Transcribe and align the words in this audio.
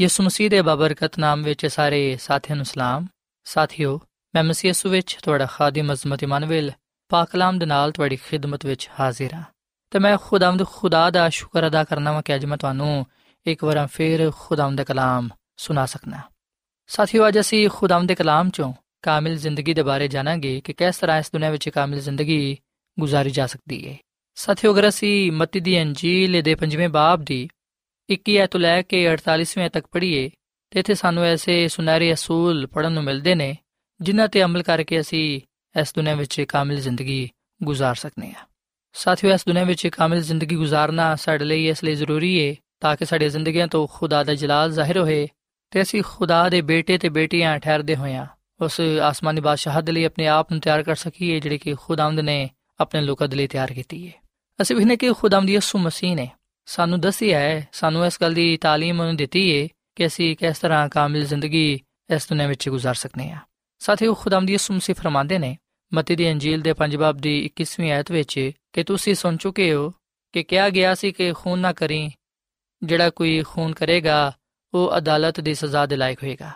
ਯਿਸੂ 0.00 0.24
ਮਸੀਹ 0.24 0.50
ਦੇ 0.50 0.62
ਬਬਰਕਤ 0.62 1.18
ਨਾਮ 1.18 1.42
ਵਿੱਚ 1.42 1.66
ਸਾਰੇ 1.66 2.16
ਸਾਥੀਆਂ 2.16 2.56
ਨੂੰ 2.56 2.64
ਸਲਾਮ। 2.64 3.06
ਸਾਥਿਓ, 3.44 4.00
ਮੈਂ 4.34 4.44
ਮਸੀਹ 4.44 4.68
ਯਿਸੂ 4.68 4.88
ਵਿੱਚ 4.88 5.18
ਤੁਹਾਡਾ 5.22 5.46
ਖਾਦਮ 5.46 5.92
ਅਜ਼ਮਤ 5.92 6.22
ਇਮਨੁਅਲ, 6.22 6.70
ਪਾਕ 7.08 7.30
ਕਲਾਮ 7.30 7.58
ਦੇ 7.58 7.66
ਨਾਲ 7.66 7.92
ਤੁਹਾਡੀ 7.92 8.16
ਖਿਦਮਤ 8.16 8.66
ਵਿੱਚ 8.66 8.90
ਹਾਜ਼ਰ 9.00 9.34
ਹਾਂ। 9.34 9.42
ਤੇ 9.90 9.98
ਮੈਂ 9.98 10.18
ਖੁਦਾਵੰਦ 10.22 10.66
ਖੁਦਾ 10.66 11.10
ਦਾ 11.10 11.28
ਸ਼ੁਕਰ 11.28 11.66
ਅਦਾ 11.66 11.84
ਕਰਨਾ 11.84 12.12
ਵਾਂ 12.12 12.22
ਕਿ 12.22 12.34
ਅੱਜ 12.34 12.44
ਮੈਂ 12.44 12.56
ਤੁਹਾਨੂੰ 12.56 13.06
ਇੱਕ 13.46 13.64
ਵਾਰ 13.64 13.86
ਫੇਰ 13.86 14.30
ਖੁਦਾਵੰਦ 14.38 14.78
ਦਾ 14.78 14.84
ਕਲਾਮ 14.84 15.28
ਸੁਣਾ 15.56 15.86
ਸਕਣਾ 15.86 16.20
ਸਾਥੀਓ, 16.86 17.28
ਅੱਜ 17.28 17.40
ਅਸੀਂ 17.40 17.68
ਖੁਦਾਵੰਦ 17.68 18.08
ਦੇ 18.08 18.14
ਕਲਾਮ 18.14 18.50
ਚੋਂ 18.50 18.72
ਕਾਮਿਲ 19.02 19.36
ਜ਼ਿੰਦਗੀ 19.36 19.74
ਦੇ 19.74 19.82
ਬਾਰੇ 19.82 20.08
ਜਾਣਾਂਗੇ 20.08 20.60
ਕਿ 20.60 20.72
ਕਿਸ 20.72 20.98
ਤਰ੍ਹਾਂ 20.98 21.18
ਇਸ 21.18 21.30
ਦੁਨੀਆਂ 21.32 21.50
ਵਿੱਚ 21.50 21.68
ਕਾਮਿਲ 21.68 22.00
ਜ਼ਿੰਦਗੀ 22.00 22.58
ਗੁਜ਼ਾਰੀ 23.00 23.30
ਜਾ 23.30 23.46
ਸਕਦੀ 23.46 23.88
ਹੈ। 23.88 23.96
ਸਾਥੀਓ, 24.34 24.72
ਅਗਰ 24.72 24.88
ਅਸੀਂ 24.88 25.32
ਮਤੀ 25.32 25.60
ਦੀ 25.60 25.82
ਅੰਜੀਲ 25.82 26.42
ਦੇ 26.42 26.54
ਪੰਜਵੇਂ 26.54 26.88
ਬਾਬ 26.88 27.22
ਦੀ 27.22 27.48
21 28.10 28.36
ਐ 28.38 28.46
ਤੋਂ 28.46 28.60
ਲੈ 28.60 28.82
ਕੇ 28.82 29.08
48ਵੇਂ 29.08 29.70
ਤੱਕ 29.70 29.86
ਪੜ੍ਹੀਏ, 29.86 30.30
ਤੇ 30.70 30.80
ਇੱਥੇ 30.80 30.94
ਸਾਨੂੰ 30.94 31.24
ਐਸੇ 31.24 31.68
ਸੁਨਹਿਰੇ 31.68 32.12
ਅਸੂਲ 32.12 32.66
ਪੜਨ 32.66 32.92
ਨੂੰ 32.92 33.04
ਮਿਲਦੇ 33.04 33.34
ਨੇ, 33.34 33.56
ਜਿਨ੍ਹਾਂ 34.00 34.28
ਤੇ 34.28 34.42
ਅਮਲ 34.42 34.62
ਕਰਕੇ 34.62 35.00
ਅਸੀਂ 35.00 35.40
ਇਸ 35.80 35.94
ਦੁਨੀਆਂ 35.94 36.16
ਵਿੱਚ 36.16 36.40
ਕਾਮਿਲ 36.40 36.80
ਜ਼ਿੰਦਗੀ 36.80 37.28
ਗੁਜ਼ਾਰ 37.62 37.94
ਸਕਨੇ 37.94 38.30
ਆ। 38.30 38.46
ਸਾਥੀਓ, 38.92 39.32
ਇਸ 39.34 39.44
ਦੁਨੀਆਂ 39.46 39.66
ਵਿੱਚ 39.66 39.86
ਕਾਮਿਲ 39.86 40.22
ਜ਼ਿੰਦਗੀ 40.22 40.56
ਗੁਜ਼ਾਰਨਾ 40.56 41.14
ਸਾਡੇ 41.16 41.44
ਲਈ 41.44 41.68
ਇਸ 41.68 41.84
ਲਈ 41.84 41.94
ਜ਼ਰੂਰੀ 41.94 42.32
ਹੈ 42.40 42.54
ਤਾਂ 42.80 42.96
ਕਿ 42.96 43.04
ਸਾਡੀਆਂ 43.04 43.30
ਜ਼ਿੰਦਗੀਆਂ 43.30 43.68
ਤੋਂ 43.68 43.86
ਖੁਦਾ 43.90 44.22
ਦਾ 44.24 44.34
ਜਲਾਲ 44.34 44.72
ਜ਼ਾਹਿਰ 44.72 44.98
ਹੋਏ, 44.98 45.28
ਤੇ 45.70 45.82
ਅਸੀਂ 45.82 46.02
ਖੁਦਾ 46.02 46.48
ਦੇ 46.48 46.60
ਬੇਟੇ 46.60 46.98
ਤੇ 46.98 47.08
ਬੇਟੀਆਂ 47.08 47.58
ਠਹਿਰਦੇ 47.58 47.96
ਹੋਇਆਂ 47.96 48.26
ਉਸ 48.60 48.80
ਆਸਮਾਨੀ 49.02 49.40
ਬਾਦਸ਼ਾਹ 49.40 49.80
ਦੇ 49.82 49.92
ਲਈ 49.92 50.04
ਆਪਣੇ 50.04 50.26
ਆਪ 50.26 50.52
ਨੂੰ 50.52 50.60
ਤਿਆਰ 50.60 50.82
ਕਰ 50.82 50.94
ਸਕੀਏ, 50.94 51.40
ਜਿਹੜੀ 51.40 51.58
ਕਿ 51.58 51.74
ਖੁਦਾਵੰਦ 51.74 52.20
ਨੇ 52.20 52.50
ਆਪਣੇ 52.80 53.00
ਲੋਕਾਂ 53.00 53.28
ਦੇ 53.28 53.36
ਲਈ 53.36 53.46
ਤਿਆਰ 53.46 53.72
ਕੀਤੀ 53.72 54.06
ਹੈ 54.06 54.12
ਅਸੀਂ 54.62 54.76
ਵੀ 54.76 54.84
ਨੇ 54.84 54.96
ਕਿ 54.96 55.12
ਖੁਦਾਵੰਦ 55.12 55.50
ਯਿਸੂ 55.50 55.78
ਮਸੀਹ 55.78 56.14
ਨੇ 56.16 56.28
ਸਾਨੂੰ 56.67 56.99
ਦੱਸਿਆ 57.01 57.39
ਹੈ 57.39 57.67
ਸਾਨੂੰ 57.71 58.05
ਇਸ 58.05 58.17
ਗੱਲ 58.21 58.33
ਦੀ 58.33 58.57
تعلیم 58.65 58.99
ਉਹਨੇ 58.99 59.13
ਦਿੱਤੀ 59.13 59.61
ਹੈ 59.61 59.67
ਕਿ 59.95 60.05
ਅਸੀਂ 60.05 60.35
ਕਿਸ 60.37 60.59
ਤਰ੍ਹਾਂ 60.59 60.89
ਕਾਮਿਲ 60.89 61.25
ਜ਼ਿੰਦਗੀ 61.25 61.79
ਇਸ 62.15 62.27
ਦੁਨੀਆਂ 62.29 62.47
ਵਿੱਚ 62.47 62.69
ਗੁਜ਼ਾਰ 62.69 62.95
ਸਕਨੇ 62.95 63.31
ਆ 63.31 63.37
ਸਾਥੀਓ 63.81 64.13
ਖੁਦਾਵੰਦ 64.13 64.49
ਯਿਸੂ 64.49 64.73
ਮਸੀਹ 64.73 64.95
ਫਰਮਾਉਂਦੇ 64.95 65.39
ਨੇ 65.39 65.55
ਮਤੀ 65.93 66.15
ਦੀ 66.15 66.31
ਅੰਜੀਲ 66.31 66.61
ਦੇ 66.61 66.73
ਪੰਜ 66.73 66.95
ਬਾਬ 66.95 67.17
ਦੀ 67.17 67.49
21ਵੀਂ 67.61 67.91
ਆਇਤ 67.91 68.11
ਵਿੱਚ 68.11 68.51
ਕਿ 68.73 68.83
ਤੁਸੀਂ 68.83 69.15
ਸੁਣ 69.15 69.37
ਚੁੱਕੇ 69.37 69.73
ਹੋ 69.73 69.93
ਕਿ 70.33 70.43
ਕਿਹਾ 70.43 70.69
ਗਿਆ 70.69 70.93
ਸੀ 70.95 71.11
ਕਿ 71.11 71.33
ਖੂਨ 71.33 71.59
ਨਾ 71.59 71.73
ਕਰੀ 71.73 72.09
ਜਿਹੜਾ 72.83 73.09
ਕੋਈ 73.09 73.41
ਖੂਨ 73.43 73.73
ਕਰੇਗਾ 73.73 74.31
ਉਹ 74.73 74.97
ਅਦਾਲਤ 74.97 75.39
ਦੀ 75.39 75.53
ਸਜ਼ਾ 75.53 75.85
ਦੇ 75.85 75.95
ਲਾਇਕ 75.95 76.23
ਹੋਏਗਾ 76.23 76.51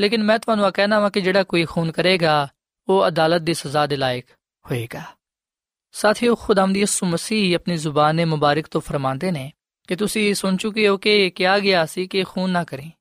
ਲੇਕਿਨ 0.00 0.22
ਮੈਂ 0.22 0.38
ਤੁਹਾਨੂੰ 0.38 0.64
ਆ 0.64 0.70
ਕਹਿਣਾ 0.70 1.00
ਵਾਂ 1.00 1.10
ਕਿ 1.10 1.20
ਜਿਹੜਾ 1.20 1.42
ਕੋਈ 1.42 1.64
ਖੂਨ 1.64 1.90
ਕਰੇਗਾ 1.92 2.48
ਉਹ 2.88 3.08
ਅਦਾਲਤ 3.08 3.42
ਦੀ 3.42 3.54
ਸਜ਼ਾ 3.54 3.86
ਦੇ 3.86 3.96
ਲਾਇਕ 3.96 4.26
ਹੋਏਗਾ 4.64 5.02
ਸਾਥੀਓ, 5.97 6.35
ਖੁਦਾਵੰਦ 6.35 6.77
ਯਿਸੂ 6.77 7.05
ਮਸੀਹ 7.05 7.55
ਆਪਣੀ 7.55 7.77
ਜ਼ੁਬਾਨ 7.77 8.25
ਮੁਬਾਰਕ 8.25 8.67
ਤੋਂ 8.67 8.81
ਫਰਮਾਉਂਦੇ 8.81 9.31
ਨੇ 9.31 9.51
ਕਿ 9.87 9.95
ਤੁਸੀਂ 9.95 10.33
ਸੁਣ 10.33 10.57
ਚੁੱਕੇ 10.57 10.87
ਹੋ 10.87 10.97
ਕਿ 10.97 11.29
ਕਿਹਾ 11.29 11.59
ਗਿਆ 11.59 11.85
ਸੀ 11.85 12.07
ਕਿ 12.07 12.23
ਖੂਨ 12.23 12.49
ਨਾ 12.49 12.63
ਕਰੀ। 12.63 12.91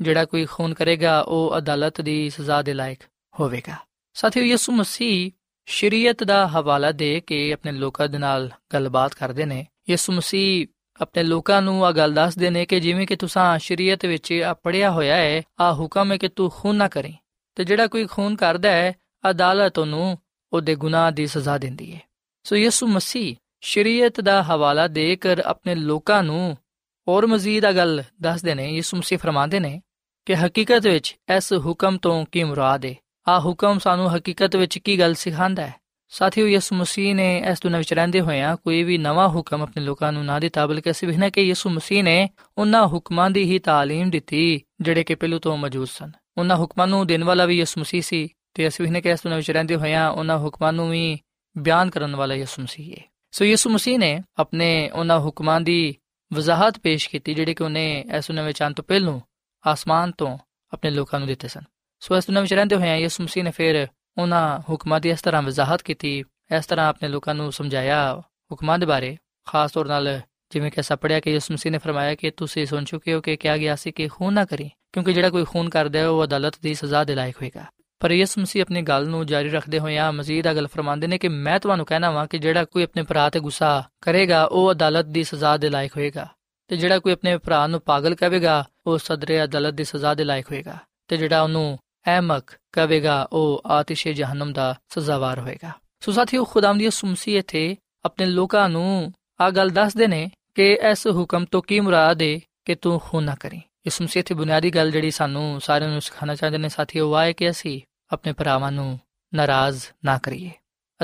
ਜਿਹੜਾ 0.00 0.24
ਕੋਈ 0.24 0.44
ਖੂਨ 0.44 0.74
ਕਰੇਗਾ, 0.74 1.20
ਉਹ 1.20 1.58
ਅਦਾਲਤ 1.58 2.00
ਦੀ 2.00 2.30
ਸਜ਼ਾ 2.30 2.62
ਦੇ 2.62 2.74
ਲਾਇਕ 2.74 2.98
ਹੋਵੇਗਾ। 3.40 3.76
ਸਾਥੀਓ, 4.14 4.42
ਯਿਸੂ 4.42 4.72
ਮਸੀਹ 4.72 5.30
ਸ਼ਰੀਅਤ 5.66 6.24
ਦਾ 6.24 6.48
ਹਵਾਲਾ 6.48 6.92
ਦੇ 6.92 7.20
ਕੇ 7.20 7.52
ਆਪਣੇ 7.52 7.72
ਲੋਕਾਂ 7.72 8.08
ਦੇ 8.08 8.18
ਨਾਲ 8.18 8.50
ਗੱਲਬਾਤ 8.72 9.14
ਕਰਦੇ 9.14 9.44
ਨੇ। 9.44 9.66
ਯਿਸੂ 9.90 10.12
ਮਸੀਹ 10.12 10.66
ਆਪਣੇ 11.00 11.22
ਲੋਕਾਂ 11.22 11.62
ਨੂੰ 11.62 11.86
ਆ 11.86 11.92
ਗੱਲ 11.92 12.12
ਦੱਸਦੇ 12.12 12.50
ਨੇ 12.50 12.66
ਕਿ 12.66 12.80
ਜਿਵੇਂ 12.80 13.06
ਕਿ 13.06 13.16
ਤੁਸੀਂ 13.16 13.58
ਸ਼ਰੀਅਤ 13.58 14.06
ਵਿੱਚ 14.06 14.32
ਆ 14.32 14.54
ਪੜਿਆ 14.54 14.90
ਹੋਇਆ 14.90 15.16
ਹੈ 15.16 15.42
ਆ 15.60 15.72
ਹੁਕਮ 15.72 16.12
ਹੈ 16.12 16.16
ਕਿ 16.16 16.28
ਤੂੰ 16.28 16.50
ਖੂਨ 16.50 16.76
ਨਾ 16.76 16.88
ਕਰੇ। 16.88 17.12
ਤੇ 17.54 17.64
ਜਿਹੜਾ 17.64 17.86
ਕੋਈ 17.86 18.06
ਖੂਨ 18.06 18.36
ਕਰਦਾ 18.36 18.70
ਹੈ, 18.70 18.92
ਅਦਾਲਤ 19.30 19.78
ਉਹਨੂੰ 19.78 20.18
ਉਹਦੇ 20.52 20.74
ਗੁਨਾਹ 20.74 21.10
ਦੀ 21.10 21.26
ਸਜ਼ਾ 21.26 21.58
ਦਿੰਦੀ 21.58 21.94
ਹੈ। 21.94 22.13
ਸੋ 22.45 22.55
ਯਿਸੂ 22.55 22.87
ਮਸੀਹ 22.87 23.35
ਸ਼ਰੀਅਤ 23.61 24.21
ਦਾ 24.21 24.41
ਹਵਾਲਾ 24.43 24.87
ਦੇ 24.87 25.15
ਕੇ 25.15 25.35
ਆਪਣੇ 25.45 25.75
ਲੋਕਾਂ 25.75 26.23
ਨੂੰ 26.23 26.57
ਹੋਰ 27.07 27.27
ਮਜ਼ੀਦ 27.27 27.65
ਆ 27.65 27.71
ਗੱਲ 27.71 28.03
ਦੱਸਦੇ 28.21 28.53
ਨੇ 28.55 28.69
ਯਿਸੂ 28.69 28.97
ਮਸੀਹ 28.97 29.17
ਫਰਮਾਉਂਦੇ 29.17 29.59
ਨੇ 29.59 29.81
ਕਿ 30.25 30.35
ਹਕੀਕਤ 30.35 30.87
ਵਿੱਚ 30.87 31.15
ਇਸ 31.37 31.53
ਹੁਕਮ 31.53 31.97
ਤੋਂ 31.97 32.25
ਕੀ 32.25 32.43
ਮੁਰਾਦ 32.43 32.85
ਹੈ 32.85 32.95
ਆ 33.27 33.39
ਹੁਕਮ 33.39 33.79
ਸਾਨੂੰ 33.79 34.15
ਹਕੀਕਤ 34.15 34.55
ਵਿੱਚ 34.55 34.77
ਕੀ 34.77 34.99
ਗੱਲ 34.99 35.13
ਸਿਖਾਉਂਦਾ 35.13 35.67
ਹੈ 35.67 35.73
ਸਾਥੀਓ 36.11 36.47
ਯਿਸੂ 36.47 36.75
ਮਸੀਹ 36.75 37.15
ਨੇ 37.15 37.27
ਇਸ 37.51 37.59
ਦੁਨੀਆਂ 37.61 37.79
ਵਿੱਚ 37.79 37.93
ਰਹਿੰਦੇ 37.93 38.21
ਹੋਇਆਂ 38.21 38.55
ਕੋਈ 38.57 38.83
ਵੀ 38.83 38.97
ਨਵਾਂ 38.97 39.27
ਹੁਕਮ 39.29 39.61
ਆਪਣੇ 39.61 39.83
ਲੋਕਾਂ 39.83 40.11
ਨੂੰ 40.11 40.25
ਨਾ 40.25 40.39
ਦਿੱਤਾ 40.39 40.65
ਬਲਕਿ 40.67 40.91
ਅਸੀਂ 40.91 41.07
ਵਿਖਣਾ 41.07 41.29
ਕਿ 41.29 41.41
ਯਿਸੂ 41.41 41.69
ਮਸੀਹ 41.69 42.03
ਨੇ 42.03 42.29
ਉਹਨਾਂ 42.57 42.87
ਹੁਕਮਾਂ 42.87 43.29
ਦੀ 43.29 43.43
ਹੀ 43.43 43.59
تعلیم 43.59 44.09
ਦਿੱਤੀ 44.09 44.61
ਜਿਹੜੇ 44.81 45.03
ਕਿ 45.03 45.15
ਪਹਿਲੂ 45.15 45.39
ਤੋਂ 45.39 45.57
ਮੌਜੂਦ 45.57 45.87
ਸਨ 45.87 46.11
ਉਹਨਾਂ 46.37 46.57
ਹੁਕਮਾਂ 46.57 46.87
ਨੂੰ 46.87 47.07
ਦੇਣ 47.07 47.23
ਵਾਲਾ 47.23 47.45
ਵੀ 47.45 47.57
ਯਿਸੂ 47.57 47.81
ਮਸੀਹ 47.81 48.01
ਸੀ 48.01 48.29
ਤੇ 48.53 48.67
ਅਸੀਂ 48.67 48.85
ਵਿਖਣਾ 48.85 48.99
ਕਿ 48.99 49.09
ਇਸ 49.09 49.23
ਦੁਨੀਆਂ 49.23 49.37
ਵਿੱਚ 49.37 49.51
ਰਹਿੰਦੇ 49.51 49.75
ਹੋਇਆਂ 49.75 50.09
ਉਹਨਾਂ 50.09 50.37
ਹੁਕਮਾਂ 50.37 50.73
ਨੂੰ 50.73 50.89
ਵੀ 50.89 51.19
ਬਿਆਨ 51.58 51.90
ਕਰਨ 51.90 52.16
ਵਾਲਾ 52.16 52.34
ਯਿਸੂ 52.34 52.62
ਮਸੀਹ 52.62 52.96
ਹੈ। 52.96 53.02
ਸੋ 53.30 53.44
ਯਿਸੂ 53.44 53.70
ਮਸੀਹ 53.70 53.98
ਨੇ 53.98 54.22
ਆਪਣੇ 54.36 54.90
ਉਹਨਾਂ 54.90 55.20
ਹੁਕਮਾਂ 55.20 55.60
ਦੀ 55.60 55.96
ਵਜ਼ਾਹਤ 56.32 56.78
ਪੇਸ਼ 56.78 57.10
ਕੀਤੀ, 57.10 57.34
ਜਿਹੜੇ 57.34 57.54
ਕਿ 57.54 57.62
ਉਹਨੇ 57.62 58.04
ਇਸ 58.16 58.26
ਦੁਨੀਆਂ 58.28 58.44
ਵਿੱਚ 58.44 58.62
ਆਉਣ 58.62 58.72
ਤੋਂ 58.72 58.84
ਪਹਿਲੋਂ 58.84 59.20
ਆਸਮਾਨ 59.66 60.12
ਤੋਂ 60.12 60.38
ਆਪਣੇ 60.72 60.90
ਲੋਕਾਂ 60.90 61.20
ਨੂੰ 61.20 61.26
ਦਿੱਤੇ 61.26 61.48
ਸਨ। 61.48 61.60
ਸੋ 62.00 62.16
ਇਸ 62.16 62.26
ਦੁਨੀਆਂ 62.26 62.42
ਵਿੱਚ 62.42 62.54
ਰਹਿੰਦੇ 62.54 62.76
ਹੋਏ 62.76 62.98
ਯਿਸੂ 62.98 63.22
ਮਸੀਹ 63.24 63.44
ਨੇ 63.44 63.50
ਫਿਰ 63.50 63.86
ਉਹਨਾਂ 64.18 64.60
ਹੁਕਮਾਂ 64.70 65.00
ਦੀ 65.00 65.10
ਇਸ 65.10 65.22
ਤਰ੍ਹਾਂ 65.22 65.42
ਵਜ਼ਾਹਤ 65.42 65.82
ਕੀਤੀ, 65.82 66.24
ਇਸ 66.58 66.66
ਤਰ੍ਹਾਂ 66.66 66.88
ਆਪਣੇ 66.88 67.08
ਲੋਕਾਂ 67.08 67.34
ਨੂੰ 67.34 67.52
ਸਮਝਾਇਆ 67.52 68.22
ਹੁਕਮਾਂ 68.52 68.78
ਦੇ 68.78 68.86
ਬਾਰੇ। 68.86 69.16
ਖਾਸ 69.46 69.72
ਤੌਰ 69.72 69.86
ਨਾਲ 69.86 70.20
ਜਿਵੇਂ 70.50 70.70
ਕਿ 70.70 70.80
ਅਸਾਂ 70.80 70.96
ਪੜਿਆ 70.96 71.20
ਕਿ 71.20 71.30
ਯਿਸੂ 71.30 71.54
ਮਸੀਹ 71.54 71.72
ਨੇ 71.72 71.78
ਫਰਮਾਇਆ 71.78 72.14
ਕਿ 72.14 72.30
ਤੁਸੀਂ 72.30 72.66
ਸੁਣ 72.66 72.84
ਚੁੱਕੇ 72.84 73.14
ਹੋ 73.14 73.20
ਕਿ 73.20 73.36
ਕਿਹਾ 73.36 73.56
ਗਿਆ 73.56 73.76
ਸੀ 73.76 73.92
ਕਿ 73.92 74.08
ਖੂਨ 74.08 74.34
ਨਾ 74.34 74.44
ਕਰੀ, 74.44 74.70
ਕਿਉਂਕਿ 74.92 75.12
ਜਿਹੜਾ 75.12 75.30
ਕੋਈ 75.30 75.44
ਖੂਨ 75.44 75.68
ਕਰਦਾ 75.68 75.98
ਹੈ 75.98 76.08
ਉਹ 76.08 76.24
ਅਦਾਲਤ 76.24 76.54
ਦੀ 76.62 76.74
ਸਜ਼ਾ 76.74 77.04
ਦੇ 77.04 77.14
ਲਾਇਕ 77.14 77.36
ਹੋਏਗਾ। 77.36 77.64
ਪਰ 78.04 78.10
ਯਿਸੂ 78.10 78.40
ਮਸੀਹ 78.40 78.62
ਆਪਣੀ 78.62 78.82
ਗੱਲ 78.82 79.06
ਨੂੰ 79.08 79.26
ਜਾਰੀ 79.26 79.48
ਰੱਖਦੇ 79.48 79.78
ਹੋਏ 79.78 79.96
ਆ 79.96 80.10
ਮਜ਼ੀਦ 80.10 80.50
ਅਗਲ 80.50 80.66
ਫਰਮਾਉਂਦੇ 80.66 81.06
ਨੇ 81.06 81.18
ਕਿ 81.18 81.28
ਮੈਂ 81.28 81.60
ਤੁਹਾਨੂੰ 81.60 81.86
ਕਹਿਣਾ 81.86 82.10
ਵਾਂ 82.10 82.26
ਕਿ 82.26 82.38
ਜਿਹੜਾ 82.38 82.64
ਕੋਈ 82.64 82.82
ਆਪਣੇ 82.82 83.02
ਭਰਾ 83.02 83.30
ਤੇ 83.30 83.40
ਗੁੱਸਾ 83.40 83.88
ਕਰੇਗਾ, 84.00 84.44
ਉਹ 84.44 84.72
ਅਦਾਲਤ 84.72 85.04
ਦੀ 85.04 85.24
ਸਜ਼ਾ 85.24 85.56
ਦੇ 85.56 85.68
ਲਾਇਕ 85.68 85.96
ਹੋਏਗਾ 85.96 86.28
ਤੇ 86.68 86.76
ਜਿਹੜਾ 86.76 86.98
ਕੋਈ 86.98 87.12
ਆਪਣੇ 87.12 87.38
ਭਰਾ 87.38 87.66
ਨੂੰ 87.66 87.80
ਪਾਗਲ 87.80 88.14
ਕਹੇਗਾ 88.14 88.64
ਉਹ 88.86 88.98
ਸਦਰੇ 88.98 89.44
ਅਦਾਲਤ 89.44 89.74
ਦੀ 89.74 89.84
ਸਜ਼ਾ 89.84 90.14
ਦੇ 90.14 90.24
ਲਾਇਕ 90.24 90.50
ਹੋਏਗਾ 90.50 90.78
ਤੇ 91.08 91.16
ਜਿਹੜਾ 91.16 91.42
ਉਹਨੂੰ 91.42 91.78
ਅਹਿਮਕ 92.06 92.50
ਕਹੇਗਾ 92.72 93.28
ਉਹ 93.32 93.62
ਆਤਿਸ਼ੇ 93.66 94.12
ਜਹਨਮ 94.12 94.52
ਦਾ 94.52 94.74
ਸਜ਼ਾਵਾਰ 94.88 95.38
ਹੋਏਗਾ। 95.38 95.70
ਸੋ 96.00 96.12
ਸਾਥੀਓ 96.12 96.44
ਖੁਦਾਮ 96.44 96.78
ਦੀ 96.78 96.90
ਸੁਮਸੀ 96.90 97.36
ਇਥੇ 97.36 97.76
ਆਪਣੇ 98.04 98.26
ਲੋਕਾਂ 98.26 98.68
ਨੂੰ 98.68 99.12
ਆ 99.40 99.50
ਗੱਲ 99.50 99.70
ਦੱਸਦੇ 99.70 100.06
ਨੇ 100.06 100.30
ਕਿ 100.54 100.72
ਇਸ 100.90 101.06
ਹੁਕਮ 101.06 101.44
ਤੋਂ 101.44 101.62
ਕੀ 101.62 101.80
ਮੁਰਾਦ 101.80 102.22
ਹੈ 102.22 102.40
ਕਿ 102.64 102.74
ਤੂੰ 102.74 103.00
ਖੂਨ 103.04 103.24
ਨਾ 103.24 103.34
ਕਰੀ। 103.34 103.62
ਇਸ 103.86 104.00
ਮੁਸੀਹ 104.00 104.22
ਤੇ 104.22 104.34
ਬੁਨਿਆਦੀ 104.34 104.70
ਗੱਲ 104.70 104.90
ਜਿਹੜੀ 104.90 105.10
ਸਾਨੂੰ 105.10 105.60
ਸਾਰਿਆਂ 105.60 105.90
ਨੂੰ 105.90 106.00
ਸਿਖਾਉਣਾ 106.00 106.34
ਚਾਹੁੰਦੇ 106.34 106.58
ਨੇ 106.58 106.68
ਸਾਥੀਓ, 106.68 107.10
ਵਾਹ 107.10 107.24
ਹੈ 107.24 107.32
ਕਿ 107.32 107.50
ਅਸੀਂ 107.50 107.80
ਆਪਣੇ 108.14 108.32
ਭਰਾਵਾਂ 108.32 108.72
ਨੂੰ 108.72 109.00
ਨਾਰਾਜ਼ 109.34 109.82
ਨਾ 110.04 110.18
ਕਰੀਏ। 110.18 110.50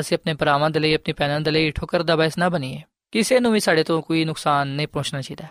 ਅਸੀਂ 0.01 0.17
ਆਪਣੇ 0.17 0.35
ਭਰਾਵਾਂ 0.35 0.71
ਦੇ 0.71 0.79
ਲਈ, 0.79 0.95
ਆਪਣੀ 0.95 1.13
ਭੈਣਾਂ 1.13 1.41
ਦੇ 1.41 1.51
ਲਈ 1.51 1.71
ਠੋਕਰ 1.71 2.03
ਦਾ 2.03 2.17
ਬੈਸ 2.17 2.39
ਨਾ 2.39 2.49
ਬਣੀਏ। 2.49 2.83
ਕਿਸੇ 3.11 3.41
ਨੂੰ 3.41 3.53
ਵੀ 3.53 3.61
ਸਾਡੇ 3.61 3.83
ਤੋਂ 3.83 4.03
ਕੋਈ 4.03 4.25
ਨੁਕਸਾਨ 4.25 4.69
ਨਹੀਂ 4.69 4.89
ਪਹੁੰਚਣਾ 4.89 5.21
ਚਾਹੀਦਾ। 5.21 5.47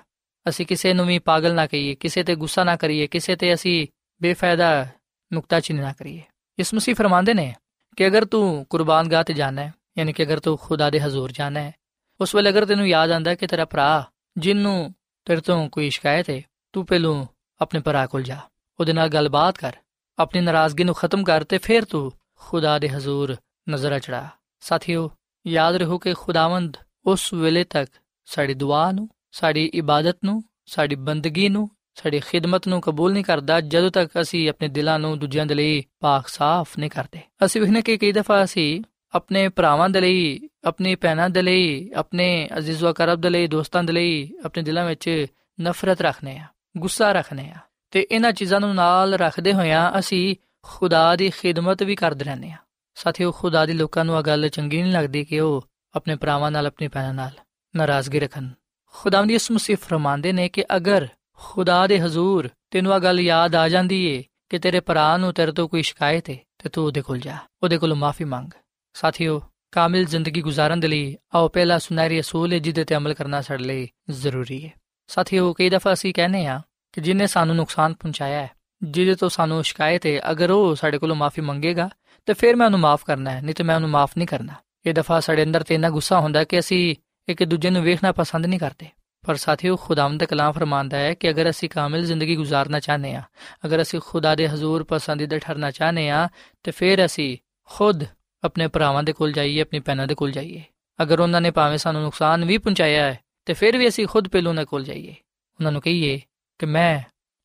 ਅਸੀਂ 0.50 0.66
ਕਿਸੇ 0.66 0.94
ਨੂੰ 0.94 1.06
ਵੀ 1.06 1.20
ਪਾਗਲ 1.20 1.56
ਨਾ 1.56 1.68
ਕਹੀਏ, 1.68 1.96
ਕਿਸੇ 1.96 2.24
ਤੇ 2.24 2.36
ਗੁੱਸਾ 2.36 2.64
ਨਾ 2.64 2.76
ਕਰੀਏ, 2.76 3.08
ਕਿਸੇ 3.08 3.36
ਤੇ 3.36 3.54
ਅਸੀਂ 3.54 3.88
ਬੇਫਾਇਦਾ 4.22 4.88
ਨੁਕਤਾਚੀਨੀ 5.34 5.82
ਨਾ 5.82 5.94
ਕਰੀਏ। 5.94 6.22
ਇਸ 6.60 6.74
ਮਸੀਹ 6.74 6.96
ਫਰਮਾਉਂਦੇ 6.96 7.34
ਨੇ 7.34 7.56
ਕਿ 7.96 8.08
ਅਗਰ 8.08 8.26
ਤੂੰ 8.26 8.66
ਕੁਰਬਾਨਗਾਹ 8.70 9.24
ਤੇ 9.24 9.34
ਜਾਣਾ 9.34 9.62
ਹੈ, 9.62 9.74
ਯਾਨੀ 9.98 10.14
ਕਿ 10.14 10.24
ਅਗਰ 10.24 10.40
ਤੂੰ 10.40 10.58
ਖੁਦਾ 10.58 10.90
ਦੇ 10.90 11.02
ਹਜ਼ੂਰ 11.02 11.32
ਜਾਣਾ 11.32 11.60
ਹੈ, 11.60 11.74
ਉਸ 12.22 12.36
ਵੇਲੇ 12.36 12.50
ਅਗਰ 12.50 12.66
ਤੈਨੂੰ 12.66 12.88
ਯਾਦ 12.88 13.12
ਆਂਦਾ 13.12 13.36
ਕਿ 13.36 13.48
ਤੇਰਾ 13.48 13.66
ਭਰਾ, 13.66 14.12
ਜਿੰਨੂੰ 14.38 14.94
ਤੇਰੇ 15.26 15.42
ਤੋਂ 15.42 15.70
ਕੋਈ 15.70 15.90
ਸ਼ਿਕਾਇਤ 15.90 16.30
ਹੈ, 16.30 16.42
ਤੂੰ 16.74 16.86
ਪਹਿਲੋਂ 16.86 17.26
ਆਪਣੇ 17.62 17.80
ਭਰਾ 17.80 18.08
ਕੋਲ 18.08 18.24
ਜਾ, 18.24 18.40
ਉਹਦੇ 18.80 18.94
ਨਾਲ 18.94 19.08
ਗੱਲਬਾਤ 19.08 19.58
ਕਰ। 19.58 19.76
ਆਪਣੀ 20.20 20.42
ਨਾਰਾਜ਼ਗੀ 20.42 20.84
ਨੂੰ 20.84 20.96
ਖਤਮ 20.96 21.24
ਕਰ 21.24 21.44
ਤੇ 21.44 21.58
ਫਿਰ 21.58 21.86
ਤੂੰ 21.86 22.12
ਖੁਦਾ 22.36 22.80
ਦੇ 22.80 22.90
ਹਜ਼ੂਰ 22.90 23.36
ਨਜ਼ਰ 23.70 24.00
ਚੜਾ। 24.00 24.28
ਸਾਥੀਓ, 24.60 25.12
ਯਾਦ 25.48 25.76
ਰੱਖੋ 25.76 25.98
ਕਿ 25.98 26.14
ਖੁਦਾਵੰਦ 26.14 26.78
ਉਸ 27.06 27.34
ਵੇਲੇ 27.34 27.64
ਤੱਕ 27.64 27.92
ਸਾਡੀ 28.26 28.54
ਦੁਆ 28.54 28.92
ਨੂੰ, 28.92 29.10
ਸਾਡੀ 29.32 29.66
ਇਬਾਦਤ 29.66 30.18
ਨੂੰ, 30.24 30.44
ਸਾਡੀ 30.66 30.96
ਬੰਦਗੀ 30.96 31.50
ਨੂੰ, 31.50 31.70
ਸਾਡੀ 31.96 32.20
ਖਿਦਮਤ 32.20 32.68
ਨੂੰ 32.68 32.82
ਕਬੂਲ 32.82 33.14
ਨਹੀਂ 33.14 33.24
ਕਰਦਾ 33.24 33.62
ਜਦੋਂ 33.62 33.92
ਤੱਕ 33.92 34.22
ਅਸੀਂ 34.22 34.50
ਆਪਣੇ 34.50 34.68
ਦਿਲਾਂ 34.68 35.00
ਨੂੰ 35.00 35.20
ਦੂਜਿਆਂ 35.20 35.46
ਦੇ 35.46 35.54
ਲਈ 35.54 35.84
ਪਾਕ 36.00 36.28
ਸਾਫ਼ 36.28 36.80
ਨਹੀਂ 36.80 36.90
ਕਰਦੇ। 36.90 37.20
ਅਸੀਂ 37.46 37.62
ਵੇਖਨੇ 37.62 37.82
ਕਿ 37.82 37.98
ਕਈ 37.98 38.12
ਦਫਾ 38.12 38.44
ਅਸੀਂ 38.44 38.84
ਆਪਣੇ 39.16 39.50
ਭਰਾਵਾਂ 39.50 39.90
ਦੇ 39.90 40.02
ਲਈ, 40.02 40.50
ਆਪਣੀ 40.64 40.96
ਭੈਣਾਂ 40.96 41.30
ਦੇ 41.30 41.42
ਲਈ, 41.42 41.92
ਆਪਣੇ 41.96 42.50
ਅਜ਼ੀਜ਼ 42.58 42.84
ਵਕਰਬ 42.84 43.22
ਦੇ 43.22 43.30
ਲਈ, 43.30 43.48
ਦੋਸਤਾਂ 43.48 43.84
ਦੇ 43.84 43.94
ਲਈ 43.94 44.34
ਆਪਣੇ 44.46 44.64
ਦਿਲਾਂ 44.64 44.86
ਵਿੱਚ 44.86 45.26
ਨਫ਼ਰਤ 45.62 46.02
ਰੱਖਨੇ 46.02 46.38
ਆ, 46.38 46.46
ਗੁੱਸਾ 46.78 47.12
ਰੱਖਨੇ 47.12 47.50
ਆ। 47.50 47.56
ਤੇ 47.92 48.08
ਇਹਨਾਂ 48.12 48.32
ਚੀਜ਼ਾਂ 48.32 48.60
ਨੂੰ 48.60 48.76
ਨਾਲ 48.76 49.14
ਰੱਖਦੇ 49.14 49.54
ਹੋਇਆਂ 49.54 50.00
ਅਸੀਂ 50.00 50.36
ਖੁਦਾ 50.64 51.16
ਦੀ 51.16 51.30
ਖਿਦਮਤ 51.30 51.84
ਵੀ 51.84 51.96
ਕਰਦੇ 51.96 52.26
ਰਹਿੰਦੇ 52.26 52.52
ਆ 52.52 52.58
ਸਾਥੀਓ, 52.96 53.32
ਖੁਦਾ 53.32 53.66
ਦੀ 53.66 53.74
ਲੋਕਾਂ 53.74 54.06
ਨੂੰ 54.06 54.18
ਇਹ 54.18 54.24
ਗੱਲ 54.24 54.50
ਚੰਗੀ 54.50 54.82
ਨਹੀਂ 54.82 54.92
ਲੱਗਦੀ 54.92 55.26
ਕਿ 55.26 55.40
ਉਹ 55.40 55.68
ਆਪਣੇ 55.96 56.16
ਭਰਾਵਾਂ 56.16 56.52
ਨਾਲ, 56.52 56.68
ਆਪਣੀ 56.68 56.88
ਭੈਣਾਂ 56.88 57.14
ਨਾਲ 57.14 57.32
ਨਾਰਾਜ਼ਗੀ 57.76 58.20
ਰੱਖਣ। 58.20 58.50
ਖੁਦਾਵੰਦ 58.86 59.32
ਯਿਸੂ 59.32 59.54
ਮਸੀਹ 59.54 59.78
ਫਰਮਾਉਂਦੇ 59.78 60.32
ਨੇ 60.32 60.50
ਕਿ 60.50 60.66
ਅਗਰ 60.76 61.08
ਖੁਦਾ 61.38 61.88
ਦੇ 61.88 62.02
ਹਜ਼ੂਰ 62.02 62.50
ਤੈਨੂੰ 62.72 62.94
ਆ 62.94 63.00
ਗੱਲ 63.00 63.20
ਯਾਦ 63.20 63.56
ਆ 63.56 63.70
ਜਾਂਦੀ 63.70 64.06
ਏ 64.06 64.24
ਕਿ 64.50 64.60
ਤੇਰੇ 64.60 64.80
ਭਰਾ 64.80 65.18
ਨੂੰ 65.18 65.34
ਤੇਰੇ 65.34 65.52
ਤੋਂ 65.52 65.70
ਕੋਈ 65.70 65.82
ਸ਼ਿਕਾਇਤ 65.82 66.30
ਹੈ 66.30 66.38
ਤੇ 66.58 66.70
ਤੂੰ 66.70 66.86
ਉਹਦੇ 66.86 67.02
ਕੋਲ 67.02 67.20
ਜਾ। 67.20 67.38
ਉਹਦੇ 67.64 67.78
ਕੋਲੋਂ 67.78 67.96
ਮਾਫੀ 67.96 68.24
ਮੰਗ। 68.24 68.50
ਸਾਥੀਓ, 68.94 69.42
ਕਾਮਿਲ 69.72 70.06
ਜ਼ਿੰਦਗੀ 70.06 70.42
ਗੁਜ਼ਾਰਨ 70.42 70.80
ਦੇ 70.80 70.88
ਲਈ 70.88 71.18
ਆਓ, 71.36 71.48
ਪਹਿਲਾ 71.48 71.78
ਸੁਨਹਿਰੀ 71.78 72.20
ਅਸੂਲ 72.20 72.54
ਹੈ 72.54 72.60
ਜਿਹਦੇ 72.60 72.84
ਤੇ 72.84 72.96
ਅਮਲ 72.96 73.14
ਕਰਨਾ 73.14 73.42
ਸਾਡੇ 73.42 73.64
ਲਈ 73.64 73.90
ਜ਼ਰੂਰੀ 74.10 74.66
ਹੈ 74.66 74.74
ਸਾਥੀਓ, 75.08 75.54
ਕਈ 75.54 75.70
ਦਫਾ 75.70 75.94
ਅਸੀਂ 75.94 76.14
ਕਹਿੰਦੇ 76.14 76.46
ਆ 76.46 76.62
ਕਿ 76.92 77.02
ਜਿਨੇ 77.02 77.28
ਸਾਨੂੰ 77.28 77.56
ਨੁਕਸਾਨ 77.56 77.94
ਪਹੁੰਚਾਇਆ 77.94 78.42
ਹੈ, 78.42 78.52
ਜਿਹਦੇ 78.84 79.16
ਤੋਂ 79.16 79.30
ਸਾਨੂੰ 79.30 79.64
ਸ਼ਿਕਾਇਤ 79.64 80.06
ਹੈ, 80.06 80.32
ਅਗਰ 80.32 80.52
ਉਹ 80.52 80.76
ਸਾਡੇ 80.76 80.98
ਕੋਲੋਂ 80.98 81.16
ਮਾਫੀ 81.16 81.42
ਮੰਗੇਗਾ, 81.42 81.90
ਤੇ 82.26 82.34
ਫਿਰ 82.34 82.56
ਮੈਂ 82.56 82.66
ਉਹਨੂੰ 82.66 82.80
ਮਾਫ 82.80 83.04
ਕਰਨਾ 83.06 83.32
ਹੈ, 83.32 83.42
ਨਹੀਂ 83.42 83.56
ਤੇ 83.56 83.64
ਮੈਂ 83.64 83.76
ਉਹਨੂੰ 83.76 83.90
ਮਾਫ 83.90 84.12
ਨਹੀਂ 84.18 84.28
ਕਰਨਾ। 84.28 84.54
ਇਹ 84.86 84.94
ਦਫਾ 84.94 85.20
ਸਾਡੇ 85.20 85.44
ਅੰਦਰ 85.44 85.64
ਤੇ 85.64 85.76
ਇੰਨਾ 85.76 85.90
ਗੁੱਸਾ 85.90 86.20
ਹੁੰਦਾ 86.20 86.44
ਕਿ 86.44 86.60
ਅਸੀਂ 86.60 86.96
ਇੱਕ 87.30 87.44
ਦੂਜੇ 87.44 87.70
ਨੂੰ 87.70 87.84
ਵੇਖਣਾ 87.84 88.12
ਪਸੰਦ 88.12 88.46
ਨਹੀਂ 88.46 88.60
ਕਰਦੇ। 88.60 88.88
ਪਰ 89.28 89.36
ਸਾਥੀਓ, 89.36 89.76
ਖੁਦਾਵੰਦ 89.76 90.20
ਦਾ 90.20 90.26
ਕਲਾਮ 90.26 90.52
ਫਰਮਾਂਦਾ 90.52 90.98
ਹੈ 90.98 91.14
ਕਿ 91.14 91.30
ਅਗਰ 91.30 91.50
ਅਸੀਂ 91.50 91.70
ਕਾਮਿਲ 91.70 92.06
ਜ਼ਿੰਦਗੀ 92.06 92.36
ਗੁਜ਼ਾਰਨਾ 92.36 92.80
ਚਾਹਨੇ 92.80 93.16
ਆ 93.16 93.22
ਅਗਰ 93.66 93.82
ਅਸੀਂ 93.82 94.00
ਖੁਦਾ 94.06 94.36
ਦੇ 94.36 94.48
ਹਜ਼ੂਰ 94.48 94.84
ਪਸੰਦੀਦਾ 94.84 95.38
ਠਹਿਰਨਾ 95.38 95.72
ਚਾਹਨੇ 95.72 96.10
ਆ 96.10 96.30
ਤੇ 96.64 96.72
ਫਿਰ 96.72 97.06
ਅਸੀਂ 97.06 97.38
ਖੁਦ 97.64 98.04
ਆਪਣੇ 98.44 98.68
ਭਰਾਵਾਂ 98.68 99.04
ਦੇ 99.04 99.14
ਕੋਲ 99.14 99.32
ਜਾਈਏ, 99.32 99.62
ਆਪਣੀ 99.62 99.80
ਭੈਣਾਂ 99.80 100.08
ਦੇ 100.08 100.16
ਕੋਲ 100.16 100.32
ਜਾਈਏ। 100.32 100.64
ਅਗਰ 101.02 101.20
ਉਹਨਾਂ 101.20 101.42
ਨੇ 101.42 101.52
ਭਾਵੇਂ 101.52 101.78
ਸਾਨੂੰ 101.78 102.02
ਨੁਕਸਾਨ 102.02 102.46
ਵੀ 102.46 102.58
ਪਹੁੰਚਾਇਆ 102.58 103.04
ਹੈ, 103.04 103.20
ਤੇ 103.46 103.54
ਫਿਰ 103.54 103.78
ਵੀ 103.78 103.88
ਅਸੀਂ 103.88 104.08
ਖੁਦ 104.08 104.28
ਪਹਿਲੋਂ 104.28 104.52
ਉਹਨਾਂ 104.52 104.66
ਕੋਲ 104.66 104.84
ਜਾਈਏ। 104.84 105.16
ਉਹਨਾਂ 105.60 105.72
ਨੂੰ 105.72 105.82
ਕਹੀਏ 105.82 106.22
ਕਿ 106.60 106.66
ਮੈਂ 106.66 107.02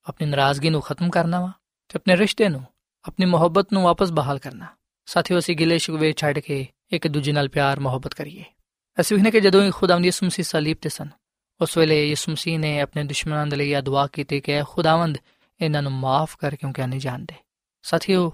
ਆਪਣੀ 0.06 0.26
ਨਾਰਾਜ਼ਗੀ 0.26 0.70
ਨੂੰ 0.70 0.80
ਖਤਮ 0.82 1.10
ਕਰਨਾ 1.10 1.40
ਵਾ 1.40 1.52
ਤੇ 1.88 1.96
ਆਪਣੇ 1.96 2.16
ਰਿਸ਼ਤੇ 2.16 2.48
ਨੂੰ 2.48 2.64
ਆਪਣੀ 3.04 3.26
ਮੁਹੱਬਤ 3.26 3.72
ਨੂੰ 3.72 3.82
ਵਾਪਸ 3.82 4.10
ਬਹਾਲ 4.10 4.38
ਕਰਨਾ 4.38 4.66
ਸਾਥੀਓ 5.06 5.38
ਅਸੀਂ 5.38 5.56
ਗਿਲੇ 5.56 5.78
ਸ਼ਿਕਵੇ 5.78 6.12
ਛੱਡ 6.12 6.38
ਕੇ 6.38 6.66
ਇੱਕ 6.92 7.08
ਦੂਜੇ 7.08 7.32
ਨਾਲ 7.32 7.48
ਪਿਆਰ 7.48 7.80
ਮੁਹੱਬਤ 7.80 8.14
ਕਰੀਏ 8.14 8.44
ਅਸੀਂ 9.00 9.16
ਵੇਖਨੇ 9.16 9.30
ਕਿ 9.30 9.40
ਜਦੋਂ 9.40 9.70
ਖੁਦਾਵੰਦ 9.70 10.04
ਯਿਸੂ 10.04 10.26
ਮਸੀਹ 10.26 10.44
ਸਲੀਬ 10.44 10.76
ਤੇ 10.80 10.88
ਸਨ 10.88 11.08
ਉਸ 11.60 11.78
ਵੇਲੇ 11.78 12.08
ਯਿਸੂ 12.08 12.32
ਮਸੀਹ 12.32 12.58
ਨੇ 12.58 12.80
ਆਪਣੇ 12.80 13.04
ਦੁਸ਼ਮਣਾਂ 13.04 13.46
ਦੇ 13.46 13.56
ਲਈ 13.56 13.70
ਇਹ 13.70 13.82
ਦੁਆ 13.82 14.06
ਕੀਤੀ 14.06 14.40
ਕਿ 14.40 14.62
ਖੁਦਾਵੰਦ 14.62 15.18
ਇਹਨਾਂ 15.60 15.82
ਨੂੰ 15.82 15.92
ਮਾਫ 15.92 16.36
ਕਰ 16.36 16.56
ਕਿਉਂਕਿ 16.56 16.86
ਨਹੀਂ 16.86 17.00
ਜਾਣਦੇ 17.00 17.34
ਸਾਥੀਓ 17.82 18.32